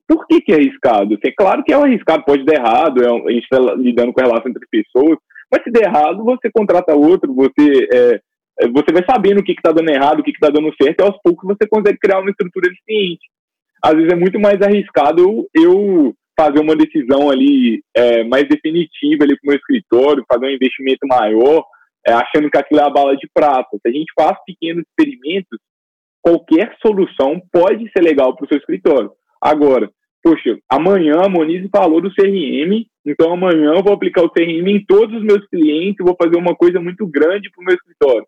por 0.08 0.26
que, 0.26 0.40
que 0.40 0.52
é 0.52 0.56
arriscado? 0.56 1.18
É 1.22 1.32
claro 1.32 1.62
que 1.62 1.72
é 1.72 1.76
arriscado, 1.76 2.24
pode 2.24 2.44
dar 2.46 2.54
errado, 2.54 3.02
é, 3.02 3.08
a 3.08 3.32
gente 3.32 3.44
está 3.44 3.58
lidando 3.74 4.12
com 4.12 4.20
a 4.22 4.24
relação 4.24 4.50
entre 4.50 4.66
pessoas, 4.70 5.18
mas 5.50 5.62
se 5.62 5.70
der 5.70 5.84
errado, 5.84 6.24
você 6.24 6.50
contrata 6.50 6.94
outro, 6.94 7.32
você, 7.34 7.88
é, 7.92 8.20
é 8.60 8.68
você 8.68 8.92
vai 8.92 9.04
sabendo 9.08 9.40
o 9.40 9.44
que 9.44 9.52
está 9.52 9.72
dando 9.72 9.90
errado, 9.90 10.20
o 10.20 10.22
que 10.22 10.30
está 10.30 10.48
dando 10.48 10.74
certo, 10.80 11.00
e 11.00 11.04
aos 11.04 11.20
poucos 11.22 11.46
você 11.46 11.68
consegue 11.68 11.98
criar 11.98 12.20
uma 12.20 12.30
estrutura 12.30 12.68
eficiente. 12.68 13.26
Às 13.82 13.94
vezes 13.94 14.12
é 14.12 14.16
muito 14.16 14.38
mais 14.40 14.60
arriscado 14.60 15.46
eu 15.54 16.14
fazer 16.38 16.60
uma 16.60 16.76
decisão 16.76 17.30
ali 17.30 17.82
é, 17.94 18.22
mais 18.24 18.46
definitiva 18.48 19.24
ali 19.24 19.38
com 19.38 19.46
o 19.46 19.50
meu 19.50 19.56
escritório, 19.56 20.24
fazer 20.30 20.46
um 20.46 20.54
investimento 20.54 21.06
maior, 21.06 21.64
é, 22.06 22.12
achando 22.12 22.50
que 22.50 22.58
aquilo 22.58 22.80
é 22.80 22.84
a 22.84 22.90
bala 22.90 23.16
de 23.16 23.28
prata. 23.32 23.78
Se 23.80 23.88
a 23.88 23.90
gente 23.90 24.12
faz 24.14 24.36
pequenos 24.44 24.84
experimentos, 24.86 25.58
qualquer 26.20 26.76
solução 26.84 27.40
pode 27.52 27.90
ser 27.90 28.02
legal 28.02 28.36
para 28.36 28.44
o 28.44 28.48
seu 28.48 28.58
escritório. 28.58 29.10
Agora, 29.40 29.90
poxa, 30.26 30.58
amanhã 30.68 31.20
a 31.24 31.28
Monize 31.28 31.68
falou 31.68 32.00
do 32.00 32.12
CRM, 32.12 32.84
então 33.06 33.32
amanhã 33.32 33.74
eu 33.76 33.82
vou 33.84 33.92
aplicar 33.92 34.22
o 34.22 34.30
CRM 34.30 34.66
em 34.66 34.84
todos 34.84 35.18
os 35.18 35.22
meus 35.22 35.46
clientes, 35.46 36.04
vou 36.04 36.16
fazer 36.20 36.36
uma 36.36 36.52
coisa 36.56 36.80
muito 36.80 37.06
grande 37.06 37.48
para 37.48 37.62
o 37.62 37.64
meu 37.64 37.76
escritório. 37.76 38.26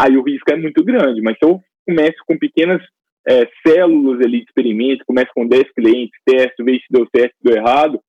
Aí 0.00 0.16
o 0.16 0.22
risco 0.22 0.50
é 0.50 0.56
muito 0.56 0.82
grande, 0.82 1.20
mas 1.20 1.36
se 1.36 1.44
eu 1.44 1.60
começo 1.86 2.16
com 2.26 2.38
pequenas 2.38 2.82
é, 3.28 3.46
células 3.66 4.18
ali 4.24 4.38
de 4.38 4.44
experimento, 4.44 5.04
começo 5.06 5.28
com 5.34 5.46
10 5.46 5.64
clientes, 5.74 6.18
testo, 6.24 6.64
vejo 6.64 6.80
se 6.80 6.86
deu 6.90 7.06
certo, 7.14 7.34
se 7.36 7.44
deu 7.44 7.54
errado, 7.54 8.00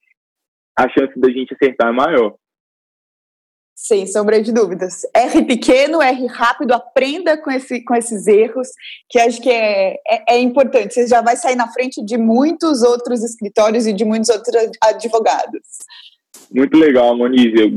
a 0.80 0.88
chance 0.88 1.20
da 1.20 1.30
gente 1.30 1.54
acertar 1.54 1.90
é 1.90 1.92
maior. 1.92 2.34
Sem 3.80 4.08
sombra 4.08 4.42
de 4.42 4.52
dúvidas. 4.52 5.02
R 5.14 5.46
pequeno, 5.46 6.02
R 6.02 6.26
rápido, 6.26 6.74
aprenda 6.74 7.38
com, 7.38 7.52
esse, 7.52 7.84
com 7.84 7.94
esses 7.94 8.26
erros, 8.26 8.70
que 9.08 9.20
acho 9.20 9.40
que 9.40 9.52
é, 9.52 9.94
é, 10.08 10.34
é, 10.34 10.40
importante. 10.40 10.96
Você 10.96 11.06
já 11.06 11.22
vai 11.22 11.38
sair 11.38 11.56
na 11.56 11.68
frente 11.68 12.04
de 12.04 12.18
muitos 12.18 12.82
outros 12.82 13.24
escritórios 13.24 13.86
e 13.86 13.94
de 13.94 14.04
muitos 14.04 14.30
outros 14.30 14.56
advogados. 14.84 15.62
Muito 16.52 16.76
legal, 16.76 17.16
Monize. 17.16 17.54
Eu 17.56 17.68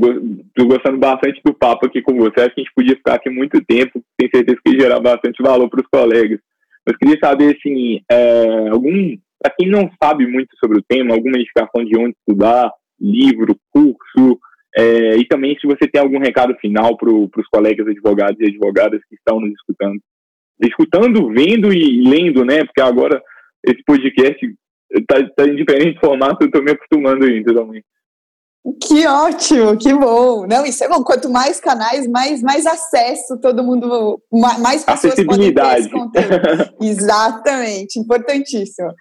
estou 0.47 0.67
gostando 0.67 0.97
bastante 0.97 1.39
do 1.45 1.53
papo 1.53 1.85
aqui 1.85 2.01
com 2.01 2.17
você. 2.17 2.41
Acho 2.41 2.55
que 2.55 2.61
a 2.61 2.63
gente 2.63 2.73
podia 2.75 2.95
ficar 2.95 3.13
aqui 3.13 3.29
muito 3.29 3.63
tempo. 3.63 4.03
Tenho 4.17 4.31
certeza 4.33 4.57
que 4.65 4.79
gerar 4.79 4.99
bastante 4.99 5.43
valor 5.43 5.69
para 5.69 5.81
os 5.81 5.87
colegas. 5.87 6.39
Mas 6.83 6.97
queria 6.97 7.19
saber, 7.23 7.55
assim, 7.55 8.01
é, 8.09 8.69
algum, 8.69 9.15
para 9.39 9.53
quem 9.55 9.69
não 9.69 9.87
sabe 10.01 10.25
muito 10.25 10.49
sobre 10.57 10.79
o 10.79 10.83
tema, 10.83 11.13
alguma 11.13 11.37
indicação 11.37 11.85
de 11.85 11.95
onde 11.95 12.15
estudar, 12.17 12.71
livro, 12.99 13.55
curso, 13.71 14.39
é, 14.77 15.17
e 15.17 15.27
também 15.27 15.57
se 15.59 15.67
você 15.67 15.87
tem 15.87 16.01
algum 16.01 16.19
recado 16.19 16.55
final 16.55 16.97
para 16.97 17.09
os 17.11 17.47
colegas 17.51 17.87
advogados 17.87 18.39
e 18.39 18.45
advogadas 18.45 19.01
que 19.09 19.15
estão 19.15 19.39
nos 19.39 19.51
escutando. 19.51 19.99
Escutando, 20.61 21.29
vendo 21.29 21.73
e 21.73 22.07
lendo, 22.07 22.45
né? 22.45 22.63
Porque 22.63 22.81
agora 22.81 23.21
esse 23.65 23.83
podcast 23.83 24.39
está 24.91 25.27
tá 25.35 25.45
em 25.47 25.55
diferente 25.55 25.99
formato, 25.99 26.37
eu 26.41 26.47
estou 26.47 26.63
me 26.63 26.71
acostumando 26.71 27.25
ainda 27.25 27.53
também. 27.53 27.83
Que 28.79 29.07
ótimo, 29.07 29.75
que 29.75 29.91
bom. 29.91 30.45
Não, 30.45 30.63
isso 30.63 30.83
é 30.83 30.87
bom. 30.87 31.03
Quanto 31.03 31.27
mais 31.31 31.59
canais, 31.59 32.05
mais, 32.07 32.43
mais 32.43 32.67
acesso, 32.67 33.39
todo 33.41 33.63
mundo, 33.63 34.21
mais 34.31 34.83
pessoas 34.83 35.15
podem 35.25 35.51
ter 35.51 35.79
esse 35.79 35.89
conteúdo. 35.89 36.75
Exatamente, 36.79 37.99
importantíssimo. 37.99 38.93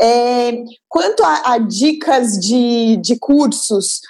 É, 0.00 0.52
quanto 0.88 1.22
a, 1.24 1.52
a, 1.52 1.58
dicas 1.58 2.38
de, 2.38 2.96
de 3.02 3.18
cursos, 3.18 4.00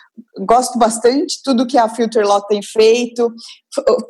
gosto 0.40 0.78
bastante 0.78 1.40
tudo 1.44 1.66
que 1.66 1.76
a 1.76 1.88
Filter 1.88 2.26
Law 2.26 2.40
tem 2.46 2.62
feito, 2.62 3.32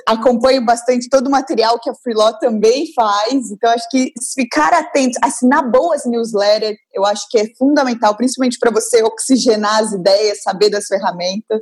acompanho 0.06 0.64
bastante 0.64 1.08
todo 1.08 1.26
o 1.26 1.30
material 1.30 1.78
que 1.80 1.90
a 1.90 1.94
Freelaw 1.94 2.38
também 2.38 2.92
faz, 2.94 3.50
então 3.50 3.70
acho 3.70 3.88
que 3.90 4.12
ficar 4.34 4.72
atento, 4.72 5.18
assinar 5.22 5.68
boas 5.70 6.04
newsletters, 6.04 6.76
eu 6.92 7.04
acho 7.04 7.26
que 7.28 7.38
é 7.38 7.46
fundamental, 7.56 8.16
principalmente 8.16 8.58
para 8.58 8.70
você 8.70 9.02
oxigenar 9.02 9.82
as 9.82 9.92
ideias, 9.92 10.42
saber 10.42 10.70
das 10.70 10.86
ferramentas. 10.86 11.60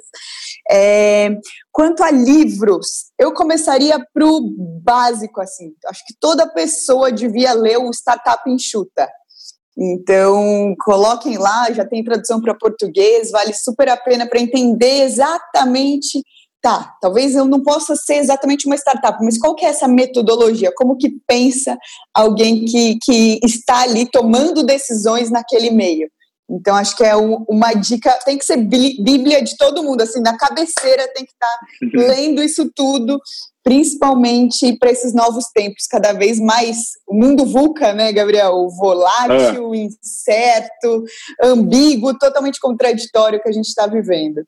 É, 0.70 1.31
quanto 1.73 2.03
a 2.03 2.11
livros, 2.11 3.11
eu 3.18 3.33
começaria 3.33 3.99
para 4.12 4.27
o 4.27 4.55
básico, 4.83 5.40
assim, 5.40 5.73
acho 5.87 6.05
que 6.07 6.14
toda 6.18 6.49
pessoa 6.53 7.12
devia 7.12 7.53
ler 7.53 7.79
o 7.79 7.90
Startup 7.90 8.42
Enxuta, 8.49 9.09
então, 9.81 10.75
coloquem 10.81 11.38
lá, 11.38 11.73
já 11.73 11.87
tem 11.87 12.05
tradução 12.05 12.38
para 12.38 12.55
português, 12.55 13.31
vale 13.31 13.55
super 13.55 13.88
a 13.88 13.97
pena 13.97 14.29
para 14.29 14.38
entender 14.38 15.05
exatamente. 15.05 16.23
Tá, 16.61 16.95
talvez 17.01 17.35
eu 17.35 17.47
não 17.47 17.62
possa 17.62 17.97
ser 17.97 18.16
exatamente 18.16 18.66
uma 18.66 18.77
startup, 18.77 19.19
mas 19.25 19.38
qual 19.38 19.55
que 19.55 19.64
é 19.64 19.71
essa 19.71 19.88
metodologia? 19.88 20.71
Como 20.77 20.99
que 20.99 21.09
pensa 21.27 21.79
alguém 22.12 22.66
que, 22.66 22.99
que 23.03 23.40
está 23.43 23.81
ali 23.81 24.05
tomando 24.05 24.62
decisões 24.62 25.31
naquele 25.31 25.71
meio? 25.71 26.11
Então, 26.51 26.75
acho 26.75 26.97
que 26.97 27.05
é 27.05 27.14
uma 27.16 27.73
dica, 27.73 28.11
tem 28.25 28.37
que 28.37 28.45
ser 28.45 28.57
bíblia 28.57 29.40
de 29.40 29.57
todo 29.57 29.85
mundo, 29.85 30.03
assim, 30.03 30.21
na 30.21 30.37
cabeceira 30.37 31.09
tem 31.14 31.25
que 31.25 31.33
estar 31.33 31.59
lendo 31.95 32.43
isso 32.43 32.71
tudo, 32.75 33.19
principalmente 33.62 34.77
para 34.79 34.90
esses 34.90 35.14
novos 35.14 35.46
tempos, 35.55 35.87
cada 35.87 36.12
vez 36.12 36.40
mais, 36.40 36.77
o 37.07 37.14
mundo 37.14 37.44
VUCA, 37.44 37.92
né, 37.92 38.12
Gabriel? 38.12 38.68
Volátil, 38.79 39.75
é. 39.75 39.79
incerto, 39.79 41.05
ambíguo, 41.42 42.18
totalmente 42.18 42.59
contraditório 42.61 43.40
que 43.42 43.49
a 43.49 43.53
gente 43.53 43.66
está 43.66 43.87
vivendo. 43.87 44.42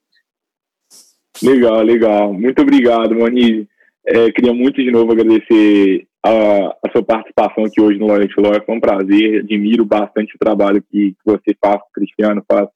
Legal, 1.42 1.82
legal. 1.82 2.32
Muito 2.32 2.62
obrigado, 2.62 3.14
Monize. 3.14 3.68
É, 4.06 4.32
queria 4.32 4.52
muito 4.52 4.82
de 4.82 4.90
novo 4.90 5.12
agradecer 5.12 6.06
a, 6.24 6.76
a, 6.84 6.90
sua 6.92 7.02
participação 7.04 7.64
aqui 7.64 7.80
hoje 7.80 7.98
no 7.98 8.06
Loyalty 8.06 8.34
Lawyer. 8.40 8.64
Foi 8.64 8.76
um 8.76 8.80
prazer, 8.80 9.40
admiro 9.40 9.84
bastante 9.84 10.34
o 10.34 10.38
trabalho 10.38 10.82
que, 10.90 11.12
que 11.12 11.24
você 11.24 11.54
faz, 11.60 11.80
Cristiano 11.92 12.42
faz. 12.50 12.68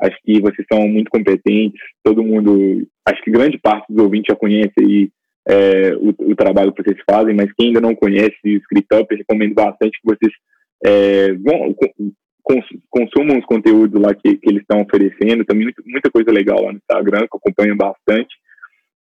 Acho 0.00 0.16
que 0.24 0.40
vocês 0.40 0.66
são 0.72 0.88
muito 0.88 1.10
competentes, 1.10 1.80
todo 2.02 2.22
mundo, 2.22 2.86
acho 3.06 3.22
que 3.22 3.30
grande 3.30 3.58
parte 3.58 3.86
dos 3.88 4.02
ouvintes 4.02 4.32
já 4.32 4.36
conhece 4.36 4.72
aí, 4.78 5.08
é, 5.48 5.94
o, 5.96 6.14
o, 6.30 6.36
trabalho 6.36 6.72
que 6.72 6.82
vocês 6.82 6.98
fazem, 7.08 7.34
mas 7.34 7.52
quem 7.52 7.68
ainda 7.68 7.80
não 7.80 7.94
conhece 7.94 8.36
o 8.44 8.48
ScriptUp, 8.48 9.06
eu 9.10 9.18
recomendo 9.18 9.54
bastante 9.54 10.00
que 10.00 10.06
vocês 10.06 10.32
é, 10.84 11.32
vão, 11.34 11.74
cons, 12.42 12.64
consumam 12.90 13.38
os 13.38 13.44
conteúdos 13.44 14.00
lá 14.00 14.14
que, 14.14 14.36
que 14.36 14.48
eles 14.48 14.62
estão 14.62 14.80
oferecendo, 14.82 15.44
também 15.44 15.64
muita, 15.64 15.82
muita 15.84 16.10
coisa 16.10 16.30
legal 16.30 16.62
lá 16.62 16.72
no 16.72 16.78
Instagram, 16.78 17.20
que 17.20 17.34
eu 17.34 17.40
acompanho 17.42 17.76
bastante. 17.76 18.34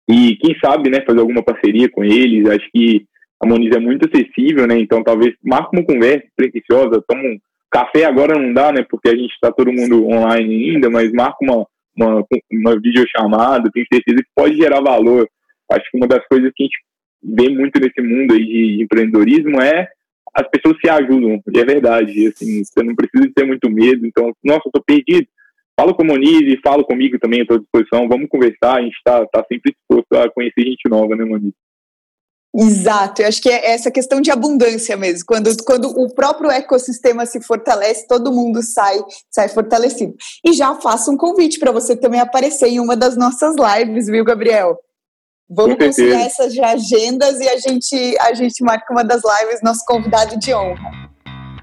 E 0.09 0.37
quem 0.37 0.57
sabe, 0.63 0.91
né, 0.91 1.03
fazer 1.07 1.21
alguma 1.21 1.43
parceria 1.43 1.89
com 1.89 2.05
eles, 2.05 2.49
acho 2.49 2.69
que 2.73 3.07
a 3.43 3.47
Moniz 3.47 3.75
é 3.75 3.81
muito 3.81 4.09
acessível, 4.09 4.67
né? 4.67 4.79
Então 4.79 5.03
talvez 5.03 5.35
marque 5.43 5.77
uma 5.77 5.85
conversa 5.85 6.25
pretensiosa, 6.37 7.03
toma 7.07 7.23
um 7.23 7.39
café 7.71 8.05
agora 8.05 8.39
não 8.39 8.53
dá, 8.53 8.73
né? 8.73 8.85
Porque 8.89 9.09
a 9.09 9.17
gente 9.17 9.33
está 9.33 9.51
todo 9.51 9.73
mundo 9.73 10.07
online 10.07 10.71
ainda, 10.71 10.91
mas 10.91 11.11
marca 11.13 11.39
uma, 11.41 11.67
uma, 11.97 12.25
uma 12.53 12.81
videochamada, 12.81 13.71
tenho 13.73 13.87
certeza 13.93 14.19
que 14.19 14.31
pode 14.35 14.57
gerar 14.57 14.81
valor. 14.81 15.29
Acho 15.71 15.91
que 15.91 15.97
uma 15.97 16.07
das 16.07 16.27
coisas 16.27 16.51
que 16.55 16.63
a 16.63 16.67
gente 16.67 16.79
vê 17.23 17.49
muito 17.49 17.81
nesse 17.81 18.01
mundo 18.01 18.35
aí 18.35 18.45
de 18.45 18.83
empreendedorismo 18.83 19.61
é 19.61 19.89
as 20.35 20.49
pessoas 20.49 20.79
se 20.83 20.89
ajudam, 20.89 21.43
e 21.55 21.59
é 21.59 21.65
verdade, 21.65 22.27
assim, 22.27 22.65
você 22.65 22.83
não 22.83 22.95
precisa 22.95 23.31
ter 23.35 23.45
muito 23.45 23.69
medo, 23.69 24.07
então, 24.07 24.33
nossa, 24.43 24.63
eu 24.65 24.73
tô 24.73 24.83
perdido, 24.83 25.27
fala 25.79 25.95
com 25.95 26.03
a 26.03 26.07
Monize, 26.07 26.61
fala 26.65 26.83
comigo 26.83 27.19
também, 27.19 27.45
tô 27.45 27.55
à 27.55 27.59
disposição, 27.59 28.09
vamos 28.09 28.31
conversar, 28.31 28.79
a 28.79 28.83
gente 28.83 28.97
está 28.97 29.27
tá 29.27 29.45
sempre 29.47 29.73
disposto 29.73 30.11
a 30.15 30.31
conhecer 30.31 30.63
gente 30.63 30.89
nova, 30.89 31.15
né, 31.15 31.25
Monize? 31.25 31.55
Exato, 32.55 33.23
eu 33.23 33.29
acho 33.29 33.41
que 33.41 33.49
é 33.49 33.73
essa 33.73 33.91
questão 33.91 34.21
de 34.21 34.31
abundância 34.31 34.95
mesmo. 34.95 35.25
Quando, 35.27 35.51
quando 35.65 35.89
o 35.89 36.15
próprio 36.15 36.51
ecossistema 36.51 37.25
se 37.25 37.41
fortalece, 37.41 38.07
todo 38.07 38.31
mundo 38.31 38.63
sai, 38.63 38.99
sai 39.31 39.49
fortalecido. 39.49 40.15
E 40.47 40.53
já 40.53 40.75
faço 40.75 41.11
um 41.11 41.17
convite 41.17 41.59
para 41.59 41.73
você 41.73 41.97
também 41.97 42.21
aparecer 42.21 42.69
em 42.69 42.79
uma 42.79 42.95
das 42.95 43.17
nossas 43.17 43.57
lives, 43.57 44.07
viu, 44.07 44.23
Gabriel? 44.23 44.79
Vamos 45.55 45.77
conciliar 45.77 46.23
essas 46.23 46.59
agendas 46.59 47.41
e 47.41 47.49
a 47.49 47.57
gente, 47.59 48.17
a 48.21 48.35
gente 48.35 48.63
marca 48.63 48.93
uma 48.93 49.05
das 49.05 49.23
lives, 49.23 49.61
nosso 49.63 49.85
convidado 49.87 50.39
de 50.39 50.55
honra. 50.55 50.91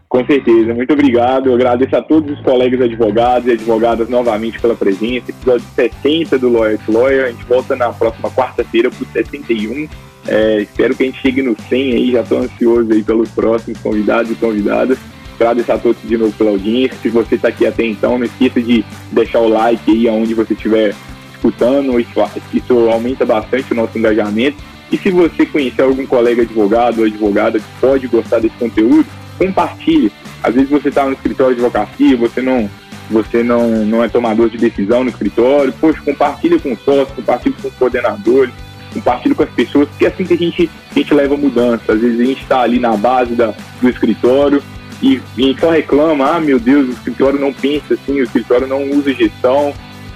Com 0.08 0.26
certeza, 0.26 0.74
muito 0.74 0.94
obrigado. 0.94 1.50
Eu 1.50 1.56
agradeço 1.56 1.96
a 1.96 2.02
todos 2.02 2.32
os 2.32 2.44
colegas 2.44 2.82
advogados 2.82 3.48
e 3.48 3.52
advogadas 3.52 4.10
novamente 4.10 4.60
pela 4.60 4.76
presença. 4.76 5.30
Episódio 5.30 5.66
60 5.76 6.40
do 6.40 6.50
Lawyer 6.50 6.80
to 6.80 6.92
Lawyer. 6.92 7.26
A 7.26 7.32
gente 7.32 7.46
volta 7.46 7.76
na 7.76 7.94
próxima 7.94 8.32
quarta-feira 8.32 8.90
para 8.90 9.04
o 9.04 9.08
61 9.12 9.88
é, 10.28 10.62
espero 10.62 10.96
que 10.96 11.04
a 11.04 11.06
gente 11.08 11.22
chegue 11.22 11.42
no 11.42 11.56
100 11.60 11.94
aí, 11.94 12.12
já 12.12 12.22
estou 12.22 12.40
ansioso 12.40 12.92
aí 12.92 13.04
pelos 13.04 13.30
próximos 13.32 13.80
convidados 13.80 14.32
e 14.32 14.36
convidadas. 14.36 14.98
Agradeço 15.36 15.72
a 15.72 15.78
todos 15.78 16.02
de 16.04 16.18
novo 16.18 16.34
pela 16.34 16.52
audiência. 16.52 16.98
Se 17.02 17.10
você 17.10 17.36
está 17.36 17.48
aqui 17.48 17.66
até 17.66 17.86
então, 17.86 18.20
não 18.20 18.26
esqueça 18.26 18.62
de 18.62 18.86
deixar 19.12 19.40
o 19.40 19.48
like 19.48 19.90
aí 19.90 20.08
aonde 20.08 20.34
você 20.34 20.54
estiver 20.54 20.94
escutando. 21.40 22.00
Isso, 22.00 22.14
isso 22.54 22.90
aumenta 22.90 23.26
bastante 23.26 23.72
o 23.72 23.76
nosso 23.76 23.98
engajamento. 23.98 24.58
E 24.92 24.98
se 24.98 25.10
você 25.10 25.46
conhecer 25.46 25.84
algum 25.84 26.06
colega 26.06 26.42
advogado 26.42 27.00
ou 27.00 27.06
advogada 27.06 27.60
que 27.60 27.66
pode 27.80 28.08
gostar 28.08 28.40
desse 28.40 28.56
conteúdo, 28.56 29.06
compartilhe. 29.38 30.12
Às 30.44 30.56
vezes 30.56 30.70
você 30.70 30.90
está 30.90 31.06
no 31.06 31.14
escritório 31.14 31.56
de 31.56 31.62
advocacia, 31.62 32.18
você 32.18 32.42
não 32.42 32.70
você 33.10 33.42
não, 33.42 33.86
não 33.86 34.04
é 34.04 34.08
tomador 34.08 34.50
de 34.50 34.58
decisão 34.60 35.04
no 35.04 35.10
escritório, 35.10 35.74
poxa, 35.82 36.00
compartilhe 36.06 36.60
com 36.60 36.74
os 36.74 36.80
sócios, 36.82 37.16
compartilhe 37.16 37.56
com 37.60 37.68
os 37.68 37.74
coordenadores, 37.74 38.54
compartilho 38.94 39.34
com 39.34 39.42
as 39.42 39.50
pessoas, 39.50 39.90
porque 39.90 40.06
é 40.06 40.10
assim 40.10 40.26
que 40.26 40.34
a 40.34 40.38
gente, 40.38 40.70
a 40.92 40.94
gente 40.94 41.14
leva 41.14 41.36
mudança. 41.36 41.92
Às 41.92 42.00
vezes 42.00 42.20
a 42.20 42.24
gente 42.24 42.44
está 42.44 42.62
ali 42.62 42.80
na 42.80 42.96
base 42.96 43.34
da, 43.34 43.54
do 43.82 43.90
escritório 43.90 44.62
e, 45.02 45.20
e 45.36 45.56
só 45.60 45.72
reclama, 45.72 46.36
ah, 46.36 46.40
meu 46.40 46.60
Deus, 46.60 46.88
o 46.88 46.92
escritório 46.92 47.40
não 47.40 47.52
pensa 47.52 47.96
assim, 47.96 48.20
o 48.20 48.24
escritório 48.24 48.68
não 48.68 48.84
usa 48.92 49.12
gestão. 49.12 49.74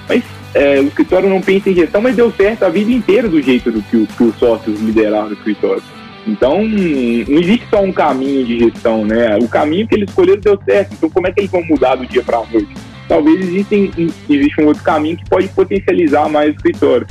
Mas 0.08 0.24
é, 0.54 0.80
o 0.80 0.88
escritório 0.88 1.30
não 1.30 1.42
pensa 1.42 1.70
em 1.70 1.76
gestão, 1.76 2.02
mas 2.02 2.16
deu 2.16 2.32
certo 2.32 2.64
a 2.64 2.70
vida 2.70 2.92
inteira 2.92 3.28
do 3.28 3.42
jeito 3.42 3.72
do 3.72 3.82
que, 3.82 4.06
que 4.06 4.24
os 4.24 4.36
sócios 4.36 4.80
lideraram 4.80 5.30
o 5.30 5.34
escritório. 5.34 5.82
Então, 6.26 6.64
não 6.64 7.40
existe 7.40 7.66
só 7.70 7.82
um 7.82 7.92
caminho 7.92 8.46
de 8.46 8.60
gestão, 8.60 9.04
né? 9.04 9.38
O 9.42 9.48
caminho 9.48 9.88
que 9.88 9.96
eles 9.96 10.10
escolheram 10.10 10.40
deu 10.40 10.60
certo. 10.64 10.94
Então, 10.94 11.10
como 11.10 11.28
é 11.28 11.32
que 11.32 11.42
eles 11.42 11.52
vão 11.52 11.64
mudar 11.66 11.96
do 11.96 12.06
dia 12.06 12.24
para 12.24 12.38
a 12.38 12.46
noite? 12.46 12.74
Talvez 13.10 13.42
existem, 13.42 13.92
existe 14.30 14.62
um 14.62 14.68
outro 14.68 14.84
caminho 14.84 15.18
que 15.18 15.30
pode 15.30 15.48
potencializar 15.50 16.30
mais 16.30 16.54
o 16.54 16.56
escritório. 16.56 17.06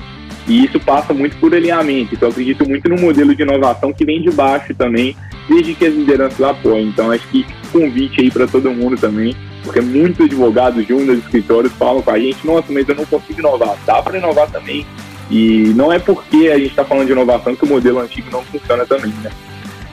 E 0.48 0.64
isso 0.64 0.80
passa 0.80 1.12
muito 1.12 1.36
por 1.36 1.54
alinhamento. 1.54 2.14
Então, 2.14 2.28
eu 2.28 2.32
acredito 2.32 2.66
muito 2.66 2.88
no 2.88 2.98
modelo 2.98 3.34
de 3.34 3.42
inovação 3.42 3.92
que 3.92 4.04
vem 4.04 4.22
de 4.22 4.30
baixo 4.30 4.74
também, 4.74 5.14
desde 5.48 5.74
que 5.74 5.84
as 5.84 5.94
lideranças 5.94 6.40
apoiem. 6.40 6.88
Então, 6.88 7.10
acho 7.10 7.28
que 7.28 7.44
convite 7.70 8.20
aí 8.20 8.30
para 8.30 8.46
todo 8.46 8.70
mundo 8.70 8.96
também, 8.96 9.36
porque 9.62 9.80
muitos 9.80 10.24
advogados 10.26 10.86
juntos, 10.86 11.18
escritórios 11.18 11.72
falam 11.74 12.02
com 12.02 12.10
a 12.10 12.18
gente: 12.18 12.46
nossa, 12.46 12.72
mas 12.72 12.88
eu 12.88 12.94
não 12.94 13.04
consigo 13.04 13.40
inovar. 13.40 13.76
Dá 13.86 14.02
para 14.02 14.18
inovar 14.18 14.50
também. 14.50 14.86
E 15.30 15.72
não 15.76 15.92
é 15.92 15.98
porque 15.98 16.50
a 16.52 16.58
gente 16.58 16.70
está 16.70 16.84
falando 16.84 17.06
de 17.06 17.12
inovação 17.12 17.54
que 17.54 17.64
o 17.64 17.68
modelo 17.68 18.00
antigo 18.00 18.30
não 18.30 18.42
funciona 18.42 18.84
também, 18.84 19.12
né? 19.22 19.30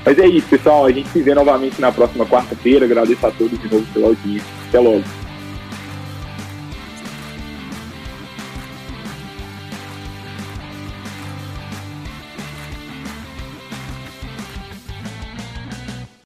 Mas 0.05 0.17
é 0.17 0.27
isso, 0.27 0.47
pessoal. 0.47 0.85
A 0.85 0.91
gente 0.91 1.07
se 1.09 1.21
vê 1.21 1.33
novamente 1.33 1.79
na 1.79 1.91
próxima 1.91 2.25
quarta-feira. 2.25 2.85
Agradeço 2.85 3.25
a 3.25 3.31
todos 3.31 3.59
de 3.59 3.71
novo 3.71 3.85
pela 3.93 4.07
audiência. 4.07 4.47
Até 4.67 4.79
logo. 4.79 5.03